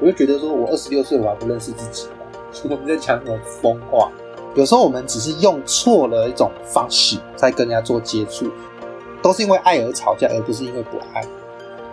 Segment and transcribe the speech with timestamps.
[0.00, 2.06] 我就觉得说，我二十六岁我还不认识自己？
[2.64, 4.10] 我们在讲什么疯话？
[4.54, 8.50] 有时候我们只是用错了一种方式在跟人家做接触，
[9.22, 11.22] 都是因为爱而吵架，而不是因为不爱。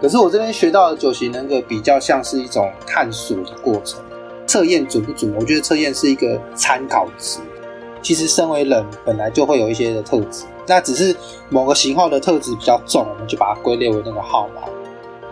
[0.01, 3.99] 可是我这边学到的九型人格比较像是一种探索的过程，
[4.47, 5.33] 测验准不准？
[5.35, 7.39] 我觉得测验是一个参考值。
[8.01, 11.15] 其实身为人本来就会有一些的特质，那只是
[11.49, 14.61] 某个型号的特质比较重，我们就把它归类为那个号码。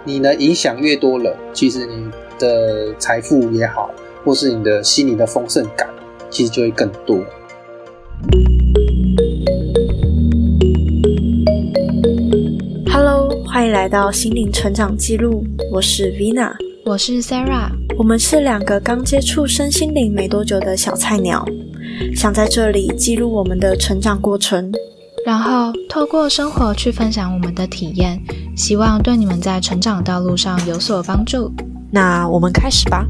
[0.03, 3.89] 你呢，影响越多人，其实你的财富也好，
[4.23, 5.87] 或是你的心灵的丰盛感，
[6.29, 7.17] 其实就会更多。
[12.91, 16.53] Hello，欢迎来到心灵成长记录，我是 Vina，
[16.85, 21.45] 我是 Sarah，我们是两个刚接触身心灵没多久的小菜鸟，
[22.15, 24.71] 想在这里记录我们的成长过程，
[25.25, 28.19] 然后透过生活去分享我们的体验，
[28.55, 31.51] 希望对你们在成长道路上有所帮助。
[31.93, 33.05] 那我们开始吧。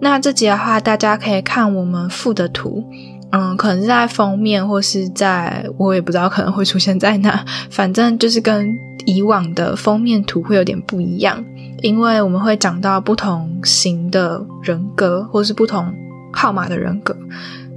[0.00, 2.82] 那这集的话，大家可以看我们附的图，
[3.30, 11.44] 嗯，可能是在封面，或是在我也不知道可能会出现在哪， 反正就是跟以往的封面图会有点不一样，
[11.82, 15.92] 因为我们会讲到不同型的人格，或是不同
[16.32, 17.14] 号码的人格，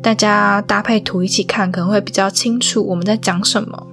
[0.01, 3.87] 大家搭配图一起看，可能会比较清楚我们在讲什么。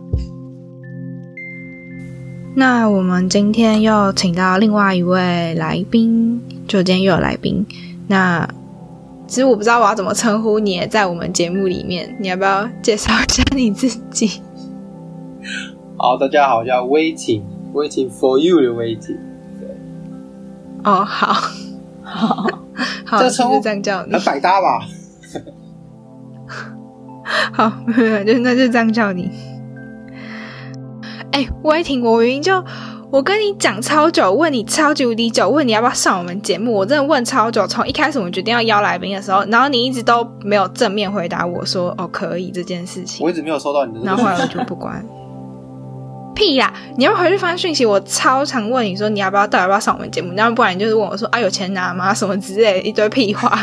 [2.61, 7.67] 那我们今天又请到另外一位来宾，就今天又有来宾。
[8.07, 8.47] 那
[9.27, 14.43] 其实我不知道我要怎么称呼你，在我们节目里面，你要不要介绍一下你自己？
[15.97, 19.17] 好，大家好，我叫 Waiting，Waiting for you 的 Waiting。
[19.59, 19.67] 对，
[20.85, 21.33] 哦，好，
[22.05, 22.47] 好，
[23.07, 24.87] 好，这称呼这样叫你，很百搭吧？
[27.55, 27.73] 好，
[28.27, 29.31] 就那就这样叫你。
[31.33, 32.65] 哎我明明就。
[33.13, 37.67] 我跟你讲超久，问你超级无敌久，问你要不要上我们节目，我真的问超久。
[37.67, 43.27] 从一开始我们决定要邀来宾的时候，然后你一直都没有正面回答我说哦可以这件事情。
[43.27, 45.05] 我一直没有收到你的，然后后来我就不管。
[46.37, 46.73] 屁呀！
[46.97, 52.15] 你要回去发讯息，我超常问你说你要不要到底，要不要上我们节目，然后不然你就是问我说啊有钱拿吗？
[52.15, 53.59] 什么之类一堆屁话。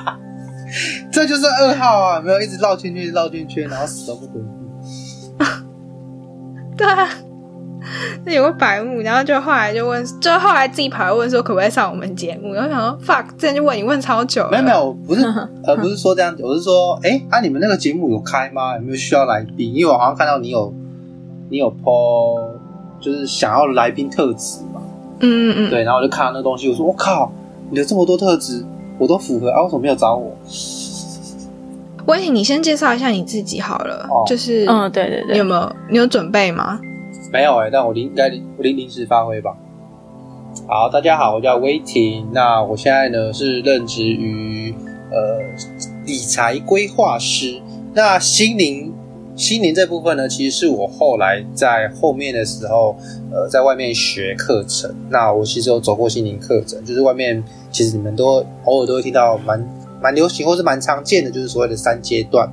[1.12, 4.65] 这就是二号啊，没有一直绕圈圈绕圈圈，然后死都不回复。
[6.76, 7.08] 对啊。
[8.24, 12.52] 那有个白目，然后就后来就问，就后来自己跑来问说可不可以上我们节目？
[12.52, 14.48] 然后想说 fuck，之前就问你问超久。
[14.50, 15.24] 没有没有，不是
[15.62, 18.74] 呃不是说这样子，我是说，哎，啊你们那个节目有开吗？
[18.74, 19.72] 有没有需要来宾？
[19.72, 20.74] 因为我好像看到你有
[21.48, 22.48] 你有 po，
[23.00, 24.82] 就是想要来宾特质嘛。
[25.20, 25.70] 嗯嗯嗯。
[25.70, 27.30] 对，然后我就看到那东西，我说我靠，
[27.70, 28.64] 你的这么多特质，
[28.98, 30.36] 我都符合啊，为什么没有找我？
[32.06, 36.80] 威霆，你先介绍一下你自己好了，就是嗯对对对，你有没有你有准备吗？
[37.32, 39.56] 没有哎，但我临应该我临临时发挥吧。
[40.68, 42.28] 好，大家好，我叫威霆。
[42.32, 44.72] 那我现在呢是任职于
[45.10, 45.40] 呃
[46.06, 47.60] 理财规划师。
[47.92, 48.92] 那心灵
[49.34, 52.96] 心灵这部分呢，其实是我后来在后面的时候
[53.32, 54.94] 呃在外面学课程。
[55.10, 57.42] 那我其实有走过心灵课程，就是外面
[57.72, 59.60] 其实你们都偶尔都会听到蛮
[60.06, 62.48] 蛮流行或是蛮常见的，就是所谓的三阶段。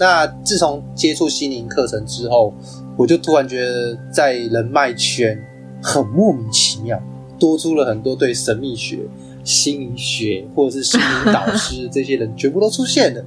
[0.00, 2.52] 那自从接触心灵课程之后，
[2.98, 5.38] 我就突然觉得，在人脉圈
[5.80, 7.00] 很莫名其妙，
[7.38, 8.98] 多出了很多对神秘学、
[9.44, 13.24] 心理学或者是心灵导师 这些人全部都出现了。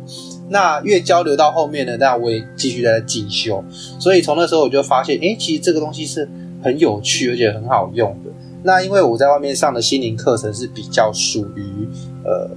[0.50, 3.64] 那越交流到后面呢，那我也继续在进修。
[3.98, 6.28] 所以从那时候我就发现，哎，其实这个东西是
[6.62, 8.30] 很有趣而且很好用的。
[8.64, 11.88] 那因为我在外面上的心灵课程是比较属于
[12.26, 12.50] 呃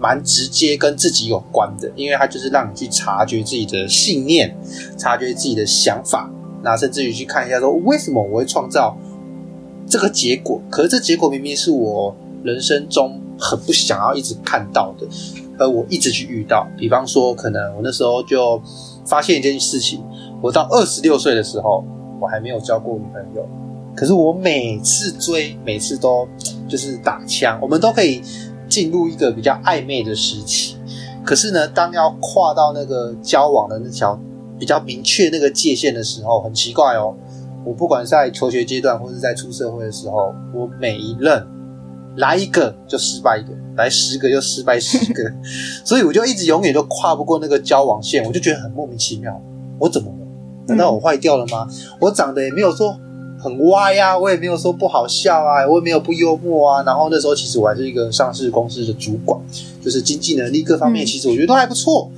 [0.00, 4.56] 蛮直接跟自己有关的，因为它就是让你去察觉自己的信念，
[4.96, 6.30] 察觉自己的想法。
[6.62, 8.96] 那甚至于去看一下，说为什么我会创造
[9.86, 10.60] 这个结果？
[10.70, 15.06] 可是这结果明明是我人生中很不想要一直看到的，
[15.58, 16.66] 而我一直去遇到。
[16.78, 18.60] 比方说，可能我那时候就
[19.06, 20.02] 发现一件事情：
[20.42, 21.84] 我到二十六岁的时候，
[22.20, 23.46] 我还没有交过女朋友。
[23.96, 26.26] 可是我每次追，每次都
[26.68, 28.22] 就是打枪，我们都可以
[28.70, 30.76] 进入一个比较暧昧的时期。
[31.24, 34.18] 可是呢，当要跨到那个交往的那条。
[34.60, 37.16] 比较明确那个界限的时候，很奇怪哦。
[37.64, 41.42] 我不管在求学阶段，或是在出社会的时候，我每一任
[42.18, 45.32] 来一个就失败一个，来十个就失败十个，
[45.82, 49.40] 所以我就一直永远都跨不过那个交往线，我就觉得很莫名其妙。
[49.78, 50.26] 我怎么了？
[50.68, 51.66] 难道我坏掉了吗？
[51.98, 52.94] 我长得也没有说
[53.40, 56.82] 很歪呀，我也没有说不好笑啊，我也没有不幽默啊。
[56.82, 59.40] 然后那时候其实我还是一个上市公司的主管，
[59.82, 62.10] 就是经济能力各方面，其实我觉得都还不错。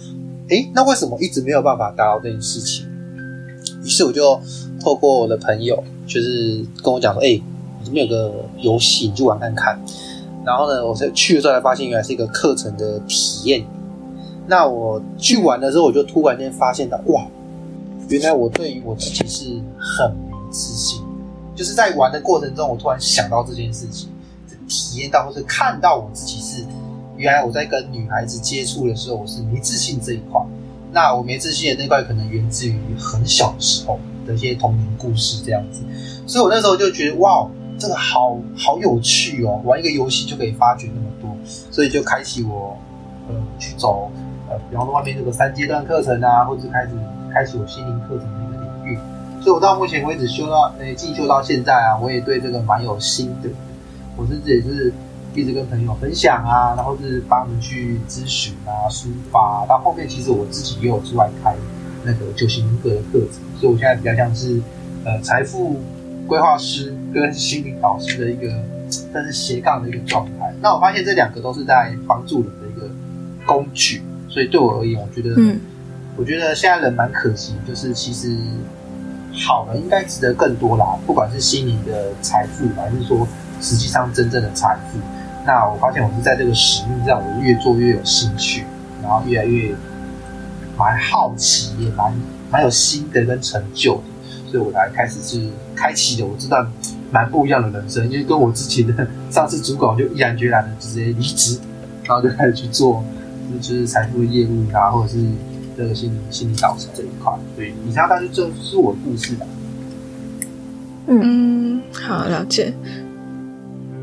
[0.48, 2.84] 哎，那为什么一直没有办法达到这件事情？
[3.84, 4.38] 于是我就
[4.80, 7.40] 透过我的朋友，就是跟我讲说，哎、
[7.80, 9.80] 我这边有个游戏，你去玩看看。
[10.44, 13.64] 然后呢，我才去的时候才发现，原来是一个课程的体验。
[14.48, 17.24] 那我去玩的时候，我就突然间发现到，哇，
[18.08, 19.44] 原来我对于我自己是
[19.78, 21.00] 很没自信。
[21.62, 24.08] 就是在玩的过程中，我突然想到这件事情，
[24.66, 26.66] 体验到或是看到我自己是，
[27.16, 30.44] 原来我在跟女孩子接触的时候，我是没自信这一块。
[30.90, 35.84] 那我没自信的那块，可能源自于很小的时候的一些童年故事这样子。
[36.26, 37.48] 所以我那时候就觉得，哇，
[37.78, 39.62] 这个好好有趣哦！
[39.64, 41.30] 玩一个游戏就可以发掘那么多，
[41.70, 42.76] 所以就开启我
[43.28, 44.10] 呃去走
[44.50, 46.90] 呃，比方说外面这个三阶段课程啊，或者是开始
[47.32, 48.41] 开启我心灵课程。
[49.42, 53.50] 所以我到目前为止修到呃进修到现在啊，我也对这个蛮有心得。
[54.16, 54.92] 我甚至也是
[55.34, 59.66] 一直跟朋友分享啊，然后是帮他们去咨询啊、抒发、啊。
[59.66, 61.56] 到后面其实我自己也有出来开
[62.04, 64.60] 那个九型人格的课程，所以我现在比较像是
[65.04, 65.80] 呃财富
[66.26, 68.62] 规划师跟心灵导师的一个，
[69.12, 70.54] 但是斜杠的一个状态。
[70.60, 72.88] 那我发现这两个都是在帮助人的一个
[73.44, 75.58] 工具，所以对我而言，我觉得，嗯，
[76.16, 78.36] 我觉得现在人蛮可惜，就是其实
[79.34, 83.26] 好的应该值得更多啦，不管是心灵的财富，还是说
[83.60, 84.98] 实际上真正的财富。
[85.44, 88.64] 那我发现我是在这个使命上，我越做越有兴趣，
[89.02, 89.74] 然后越来越
[90.76, 92.14] 蛮好奇，也蛮
[92.50, 94.02] 蛮有心得跟成就的，
[94.50, 96.70] 所以我才开始是开启了我这段
[97.10, 101.58] 蛮不一样的人生，因为跟我之前的上次主管就毅然决然的直接离职，
[102.04, 103.02] 然后就开始去做
[103.60, 105.18] 就是财富业务啊，或者是
[105.76, 107.32] 这个心理心理导师这一块。
[107.54, 109.46] 所以以上大概这是我的故事吧。
[111.06, 112.72] 嗯，好了解。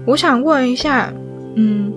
[0.06, 1.14] 我想问一下，
[1.56, 1.94] 嗯，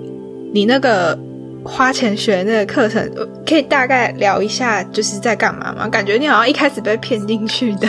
[0.52, 1.18] 你那个
[1.64, 5.88] 花钱学那个课程，呃可以大概聊一下，就是在干嘛吗？
[5.88, 7.88] 感觉你好像一开始被骗进去的。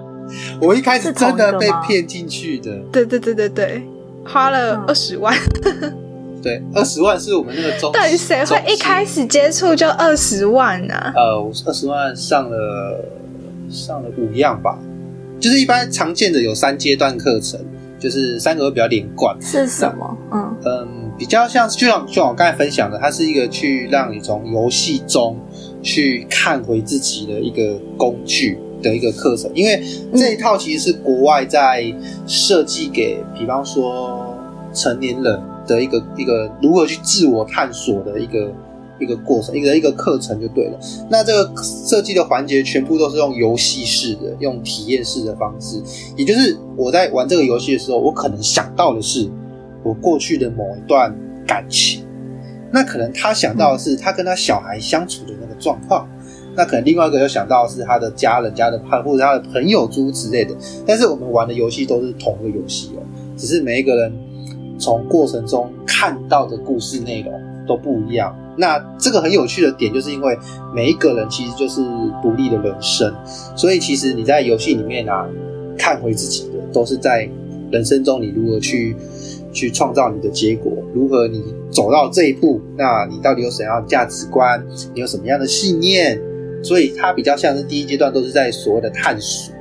[0.60, 3.82] 我一开始真的被骗进去的，对对对对对，
[4.24, 5.34] 花了嗯二十万。
[6.42, 9.26] 对，二十万是我们那个中，到底谁会一开始？
[9.26, 11.12] 接触就二十万啊？
[11.14, 13.04] 呃，我二十万上了
[13.70, 14.78] 上了五样吧，
[15.40, 17.60] 就是一般常见的有三阶段课程，
[17.98, 19.36] 就是三个会比较连贯。
[19.40, 20.16] 是什么？
[20.32, 20.88] 嗯嗯，
[21.18, 25.36] 比较像就像就像我刚才分享的，它是一个去让你从游戏中
[25.82, 29.82] 去看回自己的一个工具的一个课程，因为
[30.14, 31.84] 这一套其实是国外在
[32.26, 34.38] 设计给，比方说
[34.72, 38.52] 成年人的一个一个如何去自我探索的一个
[38.98, 40.80] 一个过程，一个一个课程就对了。
[41.08, 45.80] 那这个设计的环节全部都是用游戏式的、用体验式的方式，
[46.16, 49.30] 也就是我在玩这个游戏的时候，我可能想到的是
[49.84, 51.14] 我过去的某一段
[51.46, 52.04] 感情，
[52.72, 56.08] 那可能他想到的是他跟他小孩相处的那个状况，
[56.56, 60.52] 那可能另外一个又想到是他的家人、家的朋或者他的朋友猪之类的。
[60.84, 63.02] 但是我们玩的游戏都是同一个游戏哦，
[63.36, 64.12] 只是每一个人
[64.78, 67.32] 从过程中看到的故事内容
[67.66, 68.34] 都不一样。
[68.56, 70.36] 那这个很有趣的点，就是因为
[70.74, 71.80] 每一个人其实就是
[72.22, 73.12] 独立的人生，
[73.56, 75.26] 所以其实你在游戏里面啊，
[75.76, 77.28] 看回自己的都是在
[77.70, 78.96] 人生中你如何去
[79.52, 84.60] 去创造你的结果，如何你走到这一步，那你到底有什么样的价值观，
[84.94, 86.20] 你有什么样的信念？
[86.60, 89.54] 所以它比较像是第一阶段都是在所谓的探索，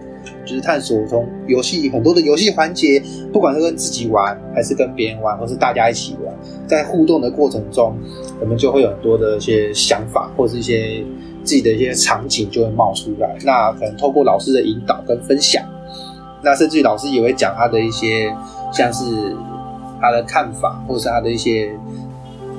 [0.47, 6.33] 就是探索从游戏很多的游戏环节，不管是跟自己玩，还是跟别人玩，或是大家一起玩，
[6.65, 7.93] 在互动的过程中，
[8.39, 11.03] 我们就会有很多的一些想法，或是一些
[11.43, 13.35] 自己的一些场景就会冒出来。
[13.43, 15.61] 那可能透过老师的引导跟分享，
[16.41, 18.33] 那甚至于老师也会讲他的一些
[18.71, 19.03] 像是
[19.99, 21.69] 他的看法，或者是他的一些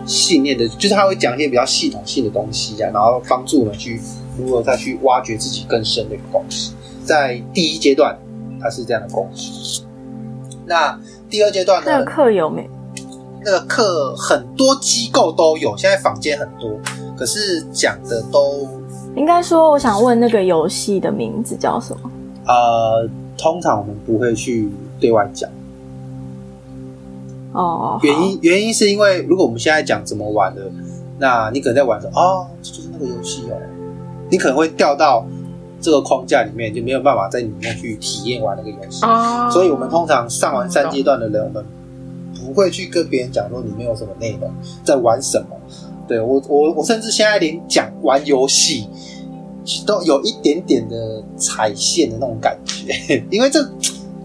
[0.05, 4.01] 信念的，就是他会讲一些比较系统性的东西啊，然后帮助我们去
[4.39, 6.73] 如何再去挖掘自己更深的一个东西。
[7.09, 8.15] 在第一阶段，
[8.61, 9.83] 它是这样的东西。
[10.67, 11.01] 那
[11.31, 11.87] 第二阶段呢？
[11.91, 12.69] 那个课有没？
[13.43, 16.79] 那个课很多机构都有，现在坊间很多，
[17.17, 18.69] 可是讲的都
[19.17, 22.11] 应该说，我想问那个游戏的名字叫什么？
[22.47, 24.69] 呃，通常我们不会去
[25.01, 25.49] 对外讲。
[27.53, 30.71] 哦，原因原因是因为，如果我们现在讲怎么玩的，
[31.19, 33.57] 那你可能在玩的，哦，这就是那个游戏哦，
[34.31, 35.25] 你可能会掉到
[35.81, 39.05] 这个框架里面，就没有办法在里面去体验玩那个游戏。
[39.05, 41.65] 哦所以我们通常上完三阶段的人，我们
[42.45, 44.51] 不会去跟别人讲说里面有什么内容，
[44.85, 45.47] 在玩什么。
[46.07, 48.89] 对我我我甚至现在连讲玩游戏
[49.87, 53.63] 都有一点点的踩线的那种感觉， 因为这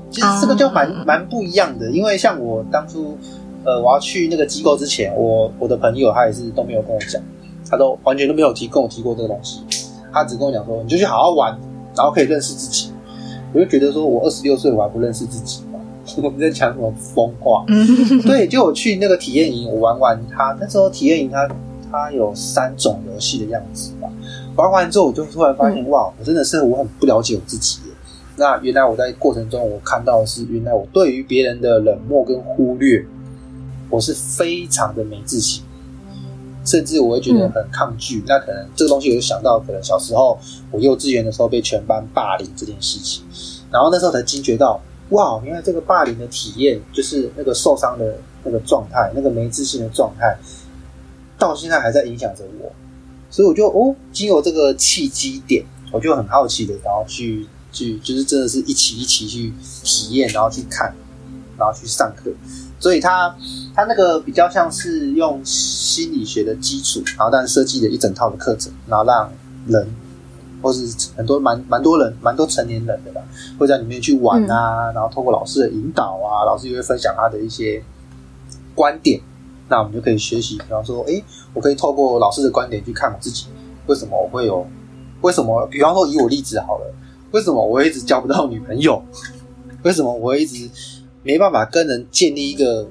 [0.10, 1.91] 其实这个就蛮哦蛮不一样的。
[1.91, 3.17] 因为像我当初
[3.65, 7.22] 呃我要去那个机构之前，我我的朋友他也是都没有跟我讲，
[7.69, 9.60] 他都完全都没有提跟我提过这个东西，
[10.13, 11.58] 他只跟我讲说你就去好好玩，
[11.96, 12.91] 然后可以认识自己。
[13.51, 15.79] 我就觉得说，我二十六岁我还不认识自己吗？
[16.24, 17.65] 我们在讲什么疯话？
[18.25, 21.50] 对，就我去那个体验营，我玩完它那时候体验营它
[21.91, 24.10] 它有三种游戏的样子吧。
[24.55, 27.79] 玩完之后，我就突然发现，哇，我真的是我很不了解我自己。
[28.36, 33.05] 那原来我在过程中，我看到的是，原来我对于别人的冷漠跟忽略，
[33.91, 35.63] 我是非常的没自信，
[36.63, 38.24] 甚至我会觉得很抗拒。
[38.27, 40.39] 那可能这个东西，我就想到，可能小时候
[40.72, 43.24] 我幼稚园的时候被全班霸凌这件事情，
[43.72, 50.38] 然后那时候才惊觉到，哇，原来这个霸凌的体验，就是那个受伤的那个状态，那个没自信的状态，
[51.38, 52.72] 到现在还在影响着我。
[53.29, 57.48] 所以我就哦，经由这个契机点，我就很好奇的，然后去。
[57.75, 59.51] 去就是真的是一起一起去
[59.84, 60.96] 体验，然后去看，
[61.58, 62.32] 然后去上课，
[62.79, 63.36] 所以他
[63.73, 69.31] 他那个比较像是用心理学的基础，然后但设计了一整套的课程，然后让
[69.67, 69.87] 人
[70.61, 73.21] 或是很多蛮蛮多人蛮多成年人的吧，
[73.57, 77.83] 会在里面去玩啊，然后透过老师的引导啊，老师也会分享他的一些
[78.75, 79.19] 观点，
[79.69, 81.21] 那我们就可以学习，比方说，哎，
[81.53, 83.47] 我可以透过老师的观点去看我自己，
[83.87, 84.65] 为什么我会有，
[85.21, 86.93] 为什么，比方说以我例子好了。
[87.31, 89.03] 为什么我一直交不到女朋友？
[89.81, 90.69] 为什么我一直
[91.23, 92.87] 没办法跟人建立一个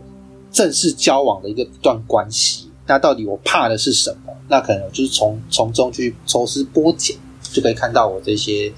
[0.52, 2.68] 正式交往的一个段关系？
[2.86, 4.32] 那到底我怕的是什么？
[4.48, 8.72] 那可能就是从从中去抽丝剥茧，就可以看到我这些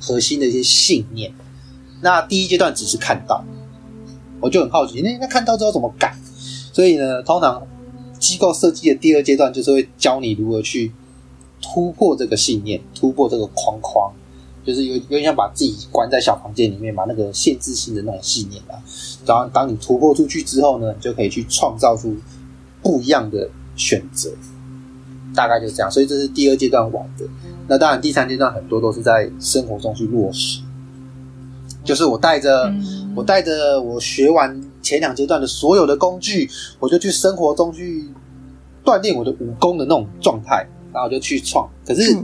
[0.00, 1.32] 核心的一些信念。
[2.00, 3.44] 那第一阶段只是看到，
[4.40, 6.16] 我就很好奇，那那看到之后怎么改？
[6.72, 7.64] 所以呢，通常
[8.18, 10.92] 机构设计的第二阶段就是会教你如何去
[11.60, 14.12] 突破这个信念，突破这个框框。
[14.64, 18.78] 就是有有点像把自己关在小房间里面，把那个限制性的那种信念啊，
[19.26, 22.16] 然后当你突破出去之后呢，你就可以去创造出
[22.80, 24.30] 不一样的选择，
[25.34, 25.90] 大概就是这样。
[25.90, 27.24] 所以这是第二阶段玩的。
[27.66, 30.60] 那当然，第三阶段很多都是在生活中去落实。
[31.84, 32.72] 就是我带着
[33.16, 38.08] 我带着我学完前两阶段的所有的工具，我就去生活中去
[38.84, 41.68] 锻炼我的武功的那种状态，然后就去创。
[41.84, 42.16] 可是。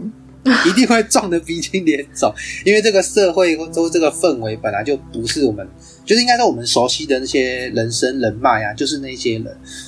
[0.67, 2.33] 一定会撞得鼻青脸肿，
[2.65, 5.67] 因为这个社会或者这个氛围本来就不是我们，
[6.05, 9.47] 就是应该说我们熟悉的那些人生人脉啊，就是那些人，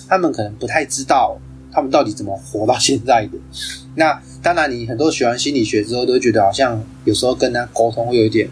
[0.09, 1.39] 他们可能不太知道
[1.73, 3.39] 他们到底怎么活到现在的。
[3.97, 8.49] 那当然，你很多学完心理学之后，都觉得好像有时候跟他沟通会有一点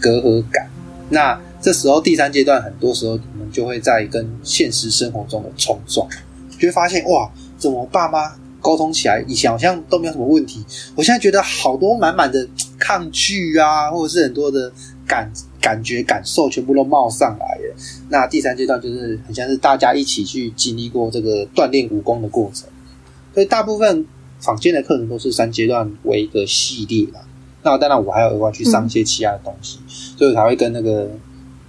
[0.00, 0.68] 隔阂感。
[1.10, 6.08] 那这时候第三阶段，很多时候我们就会在跟现实生活中的冲撞，
[6.58, 8.34] 就会发现哇，怎么爸妈？
[8.64, 14.72] 沟通起来以前好像都没有什么问题，我现在觉得好多满满的抗拒啊，或者是很多的
[15.06, 15.30] 感
[15.60, 17.76] 感觉感受全部都冒上来了。
[18.08, 22.66] 那第三阶段就是很像是大家一起去经历过这个锻炼武功的过程，
[23.34, 24.06] 所以大部分
[24.40, 27.20] 坊间的课程都是三阶段为一个系列啦。
[27.62, 29.78] 那当然我还要额外去上一些其他的东西，
[30.16, 31.10] 所以我才会跟那个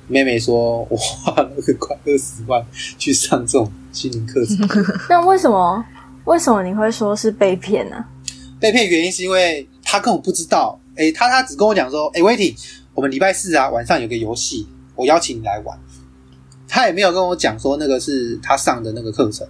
[0.08, 2.66] 妹妹说，我花了快二十万
[2.98, 4.58] 去上这种心灵课程。
[5.10, 5.84] 那为什么？
[6.26, 8.04] 为什么你会说是被骗呢？
[8.60, 12.56] 被骗原因是因为他根本不知道，哎，他他只跟我讲说，哎，Waiting，
[12.94, 15.78] 我们礼拜四啊晚上有个游戏，我邀请你来玩。
[16.68, 19.48] 他也没有跟我讲说那个是他上的那个课程，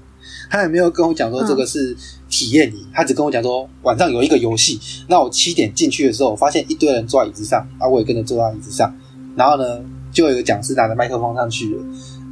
[0.50, 1.96] 他也没有跟我讲说这个是
[2.30, 4.80] 体验营，他只跟我讲说晚上有一个游戏。
[5.08, 8.94] 那我七点进去的时候，我发现一堆人坐在椅子上，啊，我也跟着坐在椅子上，
[9.36, 11.84] 然后呢，就有一个讲师拿着麦克风上去了。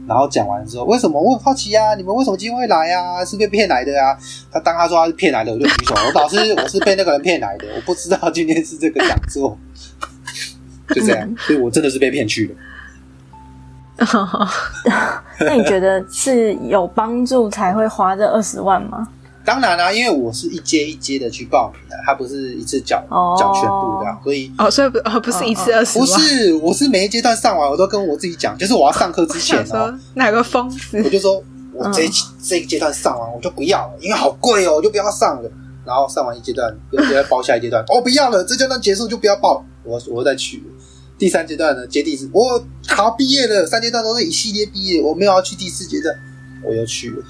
[0.07, 1.95] 然后讲完之后，为什么我很好奇呀？
[1.95, 3.23] 你们为什么今天会来呀？
[3.23, 4.17] 是被骗来的呀？
[4.51, 5.95] 他当他说他是骗来的，我就举手。
[5.95, 9.57] 我老师，我是被那个人骗来的，我不知道今天是这个讲座，
[10.89, 11.35] 就这样。
[11.39, 12.53] 所以我真的是被骗去的。
[15.39, 19.07] 那你觉得是有帮助才会花这二十万吗？
[19.45, 23.03] 当然啦，因为我是一阶一阶的去报名的，他不是一次缴
[23.37, 32.09] 缴全部的，所以哦，所以不 哦不是一次二十万，不是，我是每一阶段上完，我都跟我自己讲，就是我要上课之前哦， 哪个疯子，我就说我这
[32.41, 35.51] 这一阶段上完我就不要了，因为好贵哦，我就不要上了。
[35.85, 40.63] 然后上完一阶段，又再报下一阶段，哦不要了，这阶段结束就不要报，我我再去
[41.17, 46.15] 第三阶段呢，接第四，我考毕业了，三阶段都是一系列毕业，我没有要去第四阶段，
[46.65, 47.21] 我又去了。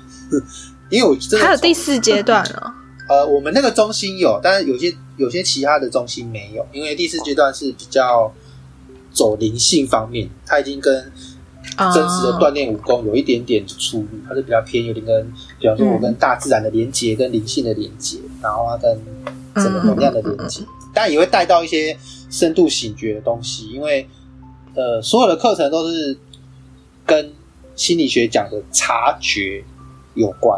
[0.93, 2.71] 因为我真的还有第四阶段哦。
[3.09, 8.31] 呃，我们那个中心有，但是有些有些其他的中心没有，因为第四阶段是比较
[9.11, 11.11] 走灵性方面，它已经跟
[11.93, 18.97] 真实的锻炼武功有一点点出入，它是比较偏有点跟，比方说我跟大自然的连接，跟灵性的连接，然后它跟
[19.55, 20.61] 整个能量的连接，
[20.93, 21.97] 但也会带到一些
[22.29, 24.07] 深度醒觉的东西，因为
[24.75, 26.17] 呃，所有的课程都是
[27.05, 27.33] 跟
[27.75, 29.63] 心理学讲的察觉
[30.13, 30.57] 有关。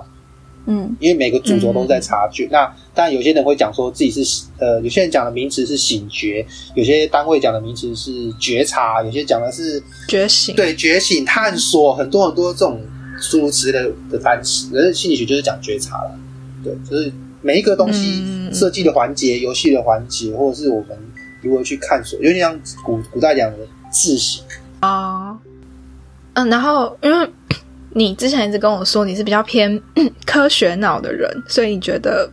[0.67, 6.45] 嗯，因为每个主轴都在察觉，那当然有些人会讲说自己是呃，有些人讲的名词是醒觉，
[6.75, 10.55] 有些单位讲的名词是觉察，有些讲的是觉醒。
[10.55, 12.81] 对，觉醒、探索，很多很多这种
[13.29, 14.69] 诸如此类的的单词。
[14.73, 16.19] 人心理学就是讲觉察了，
[16.63, 20.97] 对，就是每一个东西设计的环节、游戏的环节，或者是我们
[21.41, 23.57] 如何去探索，有点像古古代讲的
[23.91, 24.43] 自省
[24.79, 25.37] 啊。
[26.33, 27.29] 嗯，然后因为
[27.95, 29.81] 你之前一直跟我说你是比较偏
[30.27, 32.29] 科学脑的人，所以你觉得。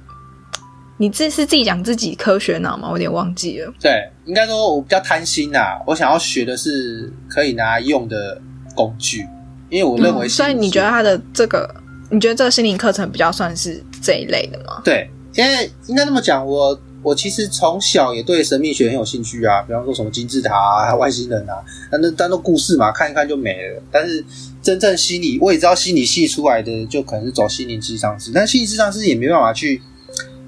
[0.99, 2.87] 你自是自己讲自己科学脑吗？
[2.87, 3.73] 我有点忘记了。
[3.81, 8.41] 对，应该说我比较贪心呐，我想要学的是可以拿来用的
[8.77, 9.27] 工具，
[9.69, 10.29] 因为我认为。
[10.29, 11.69] 所以你觉得他的这个，
[12.09, 14.81] 你觉得这个心灵课程比较算是这一类的吗？
[14.85, 21.57] 对，因为应该那么讲，我我其实从小也对神秘学很有兴趣啊，比方说什么金字塔啊、外星人啊，
[21.91, 23.83] 那那当做故事嘛，看一看就没了。
[23.91, 24.25] 但是
[24.63, 29.83] 真正心理，我也知道心理系出来的就可能是走心灵智商师，但心理智商师也没办法去。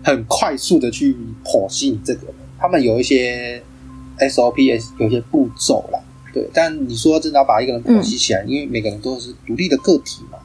[0.07, 3.63] 很快速的去剖析你这个人，他们有一些
[4.19, 4.63] SOP，
[4.99, 5.99] 有一些步骤啦，
[6.31, 6.47] 对。
[6.53, 10.37] 但你说真的要把一个人剖析起来，因为每个人都是独立的个体嘛，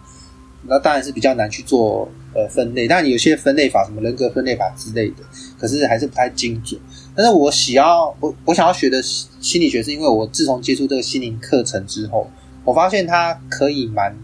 [0.65, 2.87] 那当然是比较难去做呃分类。
[2.87, 5.15] 但有些分类法，什么人格分类法之类的，
[5.59, 6.79] 可是还是不太精准。
[7.13, 12.31] 但是我想要我我想要学的心理学，是因为我自从接触这个心灵课程之后，
[12.63, 14.15] 我发现它可以蛮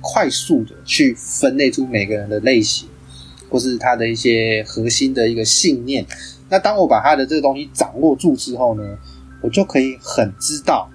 [0.00, 2.88] 快速的去分类出每个人的类型。
[3.50, 6.06] 或是他的一些核心的一个信念，
[6.48, 8.98] 那当我把他的这个东西掌握住之后呢，
[9.42, 10.88] 我就可以很知道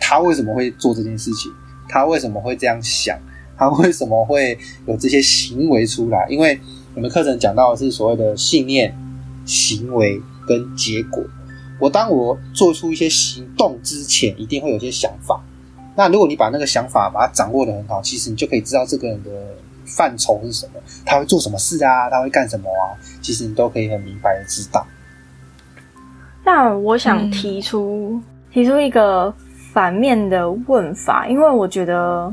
[0.00, 1.52] 他为什么会做这件事情，
[1.88, 3.16] 他为什么会这样想，
[3.56, 4.58] 他为什么会
[4.88, 6.26] 有这些行为出来。
[6.28, 6.58] 因为
[6.96, 8.92] 我们课程讲到的是所谓的信念、
[9.46, 11.22] 行为跟结果。
[11.78, 15.40] 我当我做出一些行动之前，一定会有些想法。
[15.98, 19.30] 那如果你把那个想法把它掌握的很好，其实你就可以知道这个人的。
[19.96, 20.72] 范畴是什么？
[21.06, 22.10] 他会做什么事啊？
[22.10, 22.92] 他会干什么啊？
[23.22, 24.86] 其实你都可以很明白的知道。
[26.44, 28.20] 那我想提出
[28.52, 29.32] 提出一个
[29.72, 32.30] 反面的问法，因为我觉得，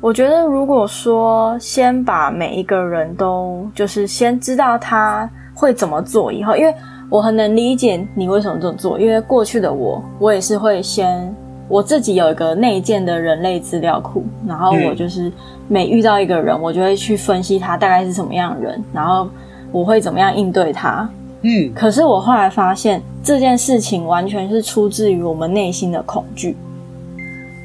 [0.00, 6.74] 我觉得如果说先把每一个人都就是先知道他会怎么做以后，因为
[7.08, 11.32] 我很能理解你为什么这么做，因为过去的我，我也是会先。
[11.68, 15.32] 我自己有一个内建的人类资料库，然后我就是
[15.68, 19.26] 每遇到一个人，我就会去分析他大概是什么样的人，然后
[19.70, 21.08] 我会怎么样应对他。
[21.40, 26.56] 嗯，可是我后来发现这件事情完全是出自于我们内心的恐惧。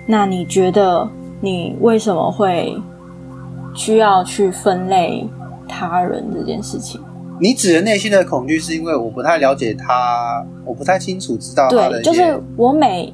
[0.07, 1.05] 那你觉得
[1.41, 2.75] 你为什么会
[3.75, 5.27] 需要去分类
[5.67, 7.01] 他人这件事情？
[7.41, 12.01] 你指的内心的恐惧，是因为我不太了解他，我不太清楚知道他的。
[12.01, 13.13] 对，就是我每。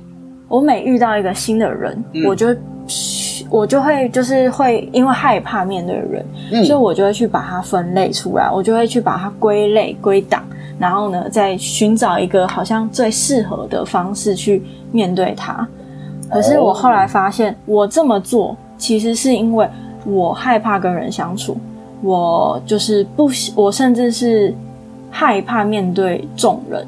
[0.54, 2.56] 我每遇到一个新的人，我就
[3.50, 10.44] 我就会就是会因为害怕面对人，所以我就会去把它分类出来，我就会去把它归类归档，
[10.78, 14.62] 然后呢，再寻找一个好像最适合的方式去
[14.92, 15.68] 面对它。
[16.30, 19.68] 可是我后来发现，我这么做其实是因为
[20.06, 21.58] 我害怕跟人相处，
[22.04, 24.54] 我就是不，我甚至是
[25.10, 26.88] 害怕面对众人，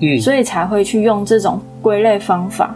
[0.00, 2.74] 嗯，所以才会去用这种归类方法。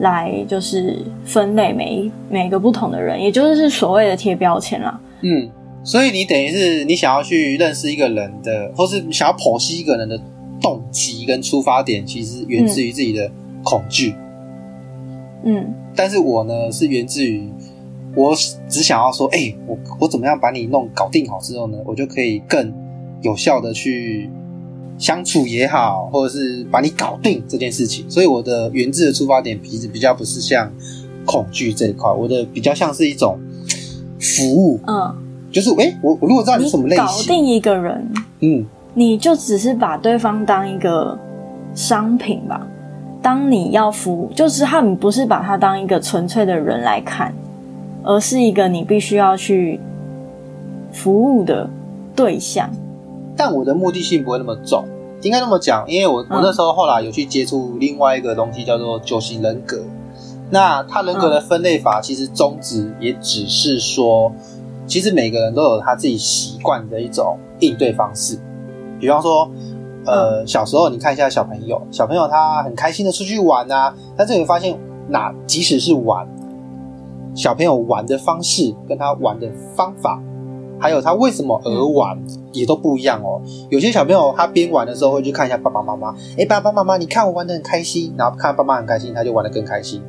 [0.00, 5.00] 来就是分类每一每个不同的人，也就是所谓的贴标签啦。
[5.22, 5.48] 嗯，
[5.84, 10.20] 所以你等于是你想要去认识一个人的，或是想要剖析一个人的
[10.60, 13.30] 动机跟出发点，其实源自于自己的
[13.62, 14.14] 恐惧。
[15.44, 17.48] 嗯，但是我呢是源自于
[18.14, 18.34] 我
[18.68, 22.72] 只想要说，哎，我我怎么样把你弄搞定好之后呢，我就可以更
[23.22, 24.28] 有效的去。
[25.00, 30.70] 相处也好，或者是把你搞定这件事情，所以我的原自的出发点其实比较不是像
[31.24, 33.38] 恐惧这一块，我的 比较像是一种
[34.20, 34.78] 服务。
[34.86, 35.16] 嗯，
[35.50, 41.18] 就是哎，我我如果知道你什么类型，搞定一个人，嗯，你就只是把对方当一个
[41.74, 42.66] 商品吧。
[43.22, 47.34] 当你要服务，就是他们不是把他当一个纯粹的人来看，
[48.02, 49.80] 而是一个你必须要去
[50.92, 51.68] 服务的
[52.14, 52.70] 对象。
[53.42, 54.84] 但我的目的性不会那么重，
[55.22, 59.82] 应该那么讲，因为我我那时候后来有去接触另外一个东西，叫做九型人格。
[60.50, 64.30] 那他人格的分类法，其实宗旨也只是说，
[64.86, 68.38] 其实每个人都有他自己习惯的一种应对方式。
[69.00, 69.50] 比方说，
[70.04, 76.28] 呃，小时候你看一下小朋友，小朋友他很开心的出去玩啊，但是你会发现，那即使是玩，
[77.34, 80.20] 小朋友玩的方式跟他玩的方法。
[80.80, 82.18] 还有他为什么而玩
[82.52, 83.40] 也都不一样哦。
[83.68, 90.02] 有些小朋友他边玩的时候会去看一下爸爸妈妈，哎，爸爸妈妈，你看我玩的很开心，然后看爸妈很开心，他就玩的更开心。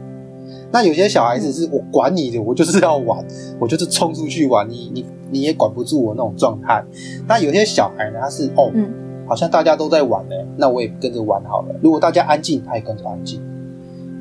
[0.71, 3.23] 那有些小孩子是我管你的，我就是要玩，
[3.59, 6.83] 我就是冲出去玩，你你你也管不住我那种状态。
[7.27, 8.89] 那有些小孩呢，他是哦，嗯
[9.27, 11.75] 好像大家都在玩呢，那我也跟着玩好了。
[11.81, 13.41] 如果大家安静，他也跟着安静。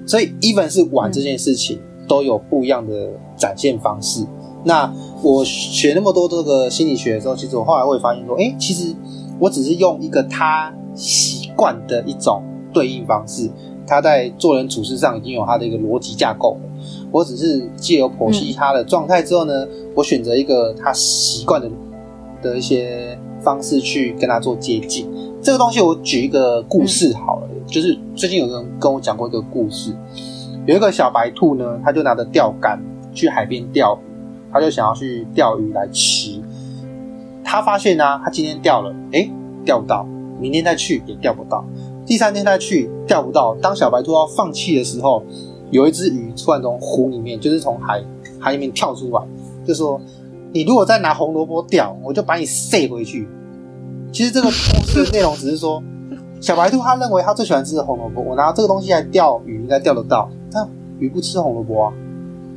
[0.07, 4.25] 所以，even 是玩这件事情，都有不一样的展现方式。
[4.65, 4.93] 那
[5.23, 8.95] 我学那么多这个心理学的时候，其实我后来会发现说，哎，其实
[9.39, 12.43] 我只是用一个他习惯的一种
[12.73, 13.51] 对应方式，
[13.87, 16.71] 他在做人处事上已经有他的一个逻辑架构了。
[17.11, 21.71] 我只是借由剖析他的状态之后呢，我选择一个他习惯的
[22.43, 25.11] 的一些方式去跟他做接近。
[25.43, 29.93] 这个东西我举一个故事好了，就是最近有人跟我讲过一个故事，
[30.67, 32.79] 有一个小白兔呢，他就拿着钓竿
[33.13, 34.10] 去海边钓鱼，
[34.53, 36.41] 他就想要去钓鱼来吃。
[37.43, 39.31] 他发现呢、他今天钓了，诶，
[39.65, 40.07] 钓不到；
[40.39, 41.65] 明天再去也钓不到，
[42.07, 43.57] 第三天再去钓不到。
[43.61, 45.23] 当小白兔要放弃的时候，
[45.71, 48.03] 有一只鱼突然从湖里面，就是从海
[48.39, 49.23] 海里面跳出来，
[49.67, 50.01] 就说
[50.53, 53.29] ：“你如果再拿红萝卜钓，我就把你塞回去。”
[54.13, 55.83] 其实这个故事的内容只是说，
[56.41, 61.93] 小白兔他认为他最喜欢吃的红萝卜，我拿这个东西来钓鱼应该钓得到，但鱼不吃红萝卜啊。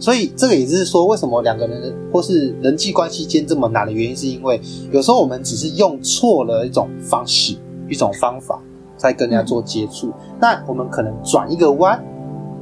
[0.03, 4.59] 所以这个也就是说，为什么两个人或是人际关系间这么难的原因，是因为
[4.91, 7.55] 有时候我们只是用错了一种方式、
[7.87, 8.61] 一种方法
[8.97, 10.11] 在跟人家做接触。
[10.41, 12.03] 那我们可能转一个弯，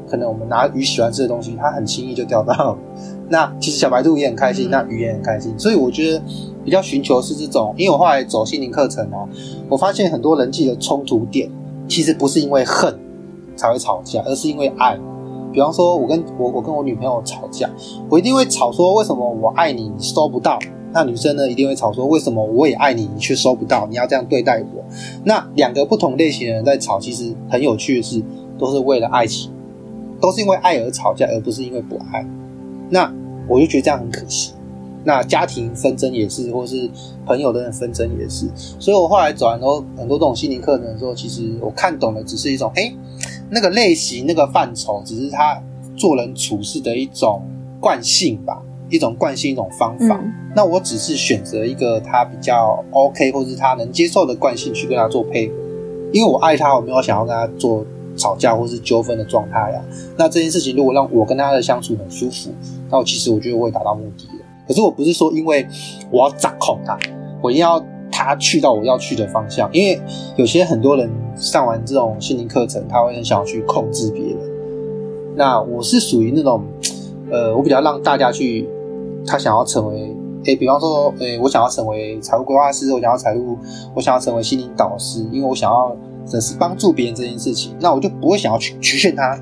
[0.07, 2.77] 可能我们拿鱼喜欢吃的东西，它很轻易就钓到了。
[3.27, 5.51] 那其实小白兔也很开心，那鱼也很开心。
[5.57, 6.21] 所以我觉得
[6.63, 9.25] 比较寻求是这种，因为我后来走心灵课程啊，
[9.67, 11.49] 我发现很多人际的冲突点，
[11.87, 12.95] 其实不是因为恨
[13.55, 14.95] 才会吵架，而是因为爱。
[15.51, 17.69] 比方说，我跟我我跟我女朋友吵架，
[18.09, 20.59] 我一定会吵说为什么我爱你，你收不到。
[20.93, 24.83] 那女生呢，一定会吵说为什么我也爱你，你却收不到，你要这样对待我。
[25.23, 28.21] 那两个不同类型的人在吵，其实很有趣的是，
[28.57, 29.51] 都是为了爱情，
[30.19, 32.25] 都是因为爱而吵架，而不是因为不爱。
[32.89, 33.09] 那
[33.47, 34.53] 我就觉得这样很可惜。
[35.03, 36.89] 那家庭纷争也是，或是
[37.25, 38.47] 朋友的纷争也是。
[38.79, 42.93] 所以我后来走很多很多这种心灵课程的时候，其实我看懂的只是一种，哎、
[43.49, 45.61] 那个类型、那个范畴，只是他
[45.97, 47.41] 做人处事的一种
[47.79, 50.19] 惯性吧，一种惯性、一种方法。
[50.21, 55.53] 嗯那我只是选择一个他比较 OK，或是他能接受的惯性去跟他做配合，
[56.11, 57.85] 因为我爱他，我没有想要跟他做
[58.17, 59.81] 吵架或是纠纷的状态呀。
[60.17, 62.51] 那这件事情如果让我跟他的相处很舒服，
[62.89, 64.40] 那我其实我觉得我会达到目的的。
[64.67, 65.67] 可是我不是说因为
[66.11, 66.97] 我要掌控他，
[67.41, 69.99] 我一定要他去到我要去的方向，因为
[70.35, 74.37] 有些很多人上完这种心灵课程，他会很想要去控制别人。
[75.35, 76.61] 那我是属于那种，
[77.31, 78.67] 呃，我比较让大家去，
[79.25, 83.57] 他想要成为，诶，比方说，诶，我想要成为财务规划师，我想要财务，
[83.95, 85.95] 我想要成为心灵导师，因为我想要
[86.25, 89.41] 只是帮助别人这件事情，那我就不会想要去局限他。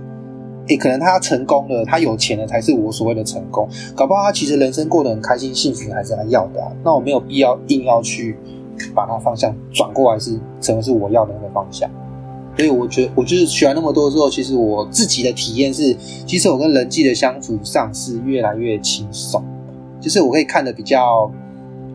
[0.70, 3.68] 诶，可能他成功了，他有钱了，才是我所谓的成功。
[3.96, 6.62] 搞不好他其实人生过得很开心、幸福，还是他要的。
[6.84, 8.38] 那我没有必要硬要去
[8.96, 11.90] 把他方向转过来，是成为是我要的那个方向。
[12.56, 19.42] 所以我觉得，我就是学完那么多之后，其实我自己的体验是，其实我跟人际的相处上是越来越轻松，
[20.02, 21.32] 就是我可以看得比较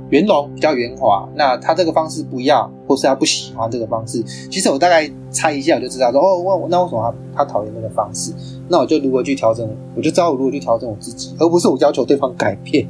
[0.08, 1.28] 圆融、比较圆滑。
[1.36, 8.32] 那他这个方式不要，或是他不喜欢这个方式，其实我大概猜一下，我就知道说，哦，我那为什么他他讨厌那个方式？
[8.68, 12.86] 那我就如何去调整，我就知道我如何去调整我自己，而不是我要求对方改变，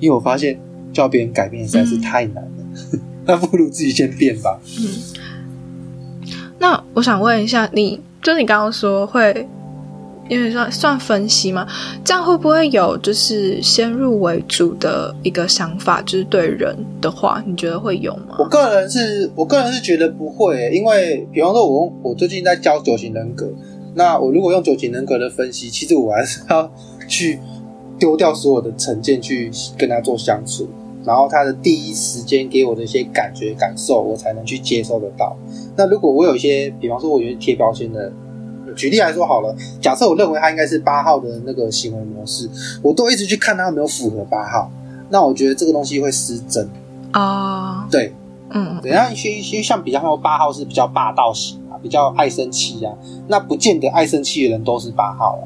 [0.00, 0.58] 因为我发现
[0.92, 2.52] 叫别人改变实在是太难了，
[3.24, 4.60] 那不如自己先变吧。
[4.78, 4.88] 嗯。
[6.58, 9.48] 那我想问一下，你就你刚刚说会，
[10.28, 11.66] 因为算算分析嘛，
[12.04, 16.00] 这样会不会有就是先入为主的一个想法？
[16.02, 18.36] 就是对人的话，你觉得会有吗？
[18.38, 23.52] 我个人是我个人是觉得不会、因为比方说我我最近在教九型人格，
[23.94, 26.70] 那我如果用九型人格的分析，其实我还是要
[27.08, 27.38] 去
[27.98, 30.68] 丢掉所有的成见去跟他做相处，
[31.04, 35.36] 然后他的第一时间给我的一些感觉感受，我才能去接受得到。
[35.76, 38.10] 那如果我有一些，比方说我有些贴标签的，
[38.72, 42.48] 举例来说好了，假设我认为他应该是八号的那个行为模式，
[42.82, 44.70] 我都一直去看他有没有符合八号，
[45.10, 46.68] 那我觉得这个东西会失真。
[47.12, 48.12] 啊、对，
[48.50, 52.94] 嗯对，然后一些一些像比较说八号是比较霸道型啊，比较爱生气啊，
[53.28, 55.44] 那不见得爱生气的人都是八号啊。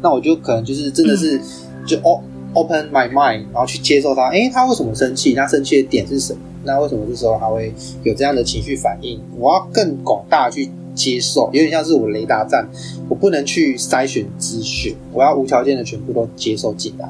[0.00, 1.40] 那我就可能就是真的是
[1.84, 2.22] 就 o
[2.54, 5.34] open my mind，然后去接受他，诶，他为什么生气？
[5.34, 6.40] 他生气的点是什么？
[6.62, 9.20] 那为什么这时候他会有这样的情绪反应？
[9.38, 12.66] 我要更广大地去接受，有点像是我雷达站，
[13.08, 17.08] 我不能去筛选资讯，我要无条件的全部都接受进来。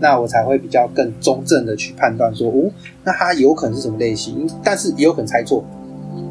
[0.00, 2.70] 那我才会比较更中正的去判断说，哦，
[3.04, 5.64] 那他有可能是什么类型，但是也有可能猜错。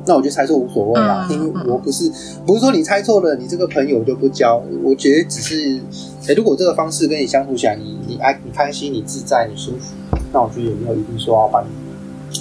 [0.06, 2.10] 那我觉得猜错无所谓啦，嗯因为我不是
[2.46, 4.64] 不是说你猜错了，你这个朋友就不交。
[4.82, 5.82] 我觉得只是
[6.30, 9.94] 哎，如果这个方式跟你相处起来，你你爱你开心，你自在，你舒服，
[10.32, 11.68] 那我觉得也没有一定说要把你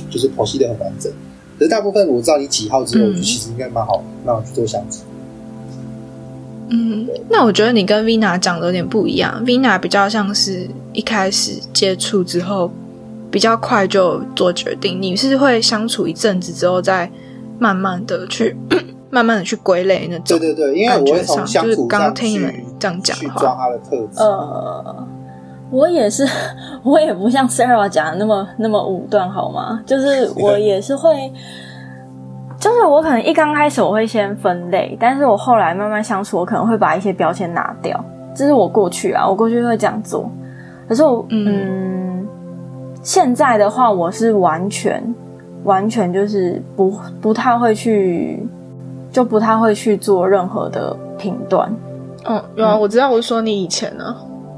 [0.09, 1.13] 就是剖析的很完整。
[1.59, 5.03] 可是大部分我知道你几号之后，我觉得其实应该蛮好，那我去做相处。
[6.69, 12.71] 嗯，那我觉得你跟 Vina 讲的有点不一样，Vina 比较像是一开始接触之后
[13.31, 17.09] 比较快就做决定，你是会相处一阵子之后再
[17.59, 18.57] 慢慢的去
[19.11, 20.25] 慢慢的去归类那种。
[20.27, 24.19] 对对对，因为我会从相处刚刚听你们这样讲去抓他的特质。
[24.19, 25.09] 呃，
[25.71, 26.27] 我也是，
[26.85, 29.81] 我也不像 Sarah 讲的那么那么武断，好吗？
[29.87, 31.33] 就是我也是会。
[32.59, 38.03] 就是我可能一刚开始我会先分类，但是我后来慢慢相处，我可能会把一些标签拿掉。
[38.35, 40.29] 这是我过去啊，我过去会这样做。
[40.89, 42.27] 可是我嗯，
[43.03, 45.15] 现在的话，我是完全
[45.65, 48.49] 完全就是不不太会去，
[49.13, 51.71] 就不太会去做任何的评断。
[52.25, 54.17] 嗯，有啊，我知道，我是说你以前呢，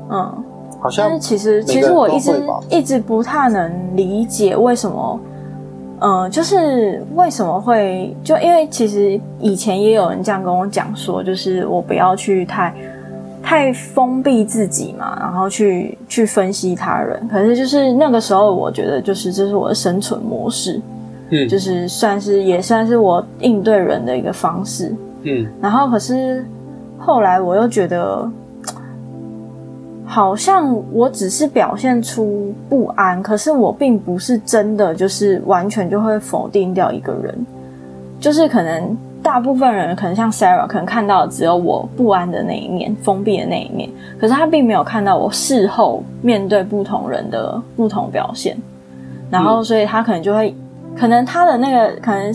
[0.09, 0.44] 嗯，
[0.81, 1.09] 好像。
[1.09, 5.21] 但是其实其实我一直一直不太能理解为什么。
[6.01, 12.73] 嗯，就是为什么会就因为其实以前也有人这样跟我讲说，就是我不要去太
[13.43, 17.27] 太封闭自己嘛，然后去去分析他人。
[17.29, 20.81] 可是就是那个时候，我觉得就是这是我的生存模式，
[21.31, 25.45] 嗯，就是算是也算是我应对人的一个方式，嗯。
[25.61, 26.47] 然后可是
[26.97, 28.31] 后来我又觉得。
[30.11, 37.47] 好像我只是表现出不安，可是我并不是真的就是完全就会否定掉一个人，
[38.18, 48.57] 就是可能大部分人可能像 Sarah 可能看到只有我不安的那一面，封闭的那一面，可是他并没有看到我事后面对不同人的不同表现，
[49.31, 50.57] 然后所以他可能就会，
[50.97, 52.35] 可能他的那个可能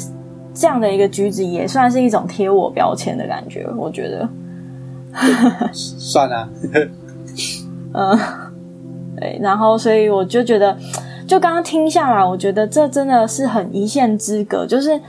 [0.53, 4.29] 这样的一个举止也算是一种贴我标签的感觉，我觉得，
[5.73, 6.47] 算了。
[7.93, 8.17] 嗯，
[9.19, 10.75] 对，然后所以我就觉得，
[11.27, 14.99] 就刚刚听下来，我觉得这真的是很一线之隔，就是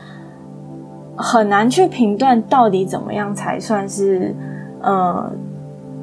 [1.16, 4.35] 很难去评断到底怎么样才算是，
[4.83, 5.33] 呃，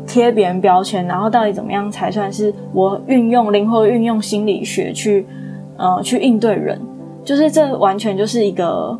[0.07, 5.27] 贴别人标签，然后到底怎么样才算是我运用灵活运用心理学去，
[5.77, 6.79] 呃，去应对人，
[7.23, 8.97] 就是这完全就是一个，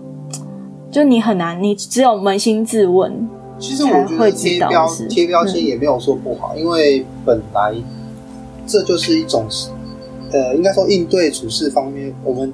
[0.92, 3.28] 就你很难，你只有扪心自问。
[3.62, 7.74] 其实我觉得贴标贴标签也没有说不好，因为本来
[8.66, 9.46] 这就是一种，
[10.32, 12.52] 呃，应该说应对处事方面，我们